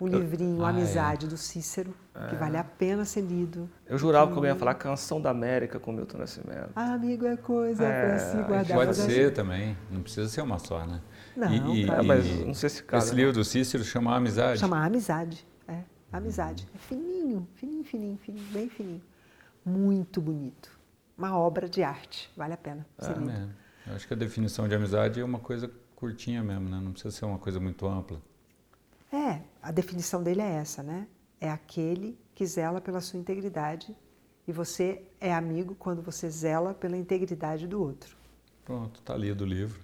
[0.00, 0.70] o livrinho ah, é.
[0.70, 1.28] Amizade, é.
[1.28, 1.94] do Cícero,
[2.28, 3.68] que vale a pena ser lido.
[3.86, 6.70] Eu jurava que eu ia falar Canção da América com Milton Nascimento.
[6.74, 8.76] Ah, amigo é coisa é, para se guardar.
[8.78, 11.02] Pode ser também, não precisa ser uma só, né?
[11.36, 14.58] Não, e, e, mas não sei se cabe, Esse livro do Cícero chama Amizade.
[14.58, 16.66] Chama Amizade, é, Amizade.
[16.74, 19.02] É fininho, fininho, fininho, fininho, bem fininho.
[19.64, 20.70] Muito bonito.
[21.16, 23.30] Uma obra de arte, vale a pena ser é, lido.
[23.30, 23.90] É.
[23.90, 26.80] Eu acho que a definição de amizade é uma coisa curtinha mesmo, né?
[26.82, 28.20] Não precisa ser uma coisa muito ampla.
[29.12, 31.06] É, a definição dele é essa, né?
[31.40, 33.94] É aquele que zela pela sua integridade
[34.46, 38.16] e você é amigo quando você zela pela integridade do outro.
[38.64, 39.80] Pronto, tá ali do livro.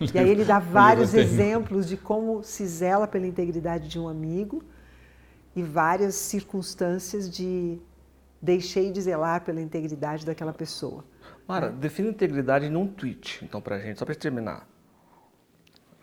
[0.00, 4.62] e aí ele dá vários exemplos de como se zela pela integridade de um amigo
[5.54, 7.78] e várias circunstâncias de
[8.40, 11.04] deixei de zelar pela integridade daquela pessoa.
[11.46, 11.70] Mara, é.
[11.70, 14.67] define integridade num tweet, então, pra gente, só para terminar.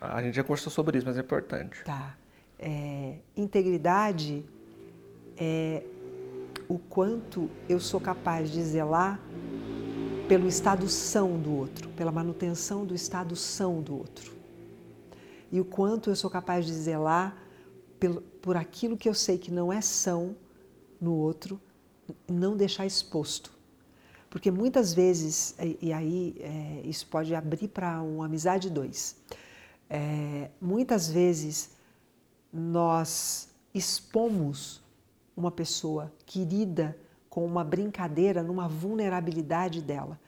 [0.00, 1.82] A gente já conversou sobre isso, mas é importante.
[1.84, 2.16] Tá.
[2.58, 4.44] É, integridade
[5.36, 5.82] é
[6.68, 9.20] o quanto eu sou capaz de zelar
[10.28, 14.34] pelo estado são do outro, pela manutenção do estado são do outro.
[15.50, 17.36] E o quanto eu sou capaz de zelar
[17.98, 20.36] pelo, por aquilo que eu sei que não é são
[21.00, 21.60] no outro,
[22.28, 23.52] não deixar exposto.
[24.28, 29.16] Porque muitas vezes, e, e aí é, isso pode abrir para uma amizade dois
[29.88, 31.76] é, muitas vezes
[32.52, 34.82] nós expomos
[35.36, 36.96] uma pessoa querida
[37.28, 40.18] com uma brincadeira numa vulnerabilidade dela.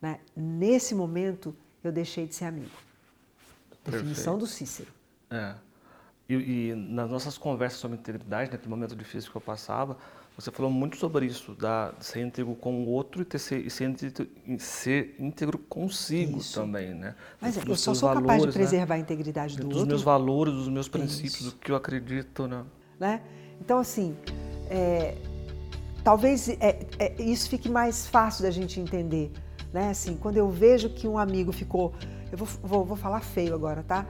[0.00, 0.20] Né?
[0.36, 2.70] Nesse momento, eu deixei de ser amigo.
[3.84, 4.38] Definição Perfeito.
[4.38, 4.92] do Cícero.
[5.30, 5.54] É.
[6.28, 9.96] E, e, nas nossas conversas sobre integridade, naquele momento difícil que eu passava,
[10.40, 13.70] você falou muito sobre isso, da, ser íntegro com o outro e, ter, ser, e
[13.70, 14.26] ser, íntegro,
[14.58, 16.58] ser íntegro consigo isso.
[16.58, 17.14] também, né?
[17.40, 18.52] Mas dos, eu só sou valores, capaz de né?
[18.52, 19.00] preservar né?
[19.00, 19.78] a integridade do dos outro.
[19.80, 21.50] Dos meus valores, dos meus princípios, isso.
[21.50, 22.64] do que eu acredito, né?
[22.98, 23.20] né?
[23.60, 24.16] Então, assim,
[24.70, 25.14] é,
[26.02, 29.30] talvez é, é, isso fique mais fácil da gente entender,
[29.72, 29.90] né?
[29.90, 31.92] Assim, quando eu vejo que um amigo ficou,
[32.32, 34.06] eu vou, vou, vou falar feio agora, tá?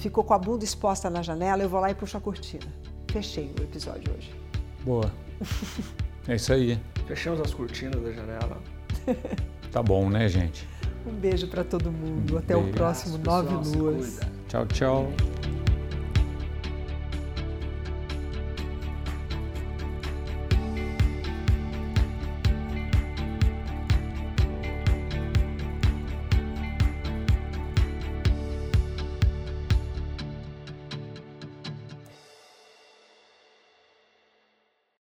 [0.00, 2.66] Ficou com a bunda exposta na janela, eu vou lá e puxo a cortina.
[3.12, 4.32] Fechei o episódio hoje.
[4.82, 5.27] Boa.
[6.26, 6.78] É isso aí.
[7.06, 8.58] Fechamos as cortinas da janela.
[9.70, 10.66] Tá bom, né, gente?
[11.06, 12.34] Um beijo para todo mundo.
[12.34, 12.70] Um Até beijo.
[12.70, 14.18] o próximo Nove Luas.
[14.48, 15.12] Tchau, tchau.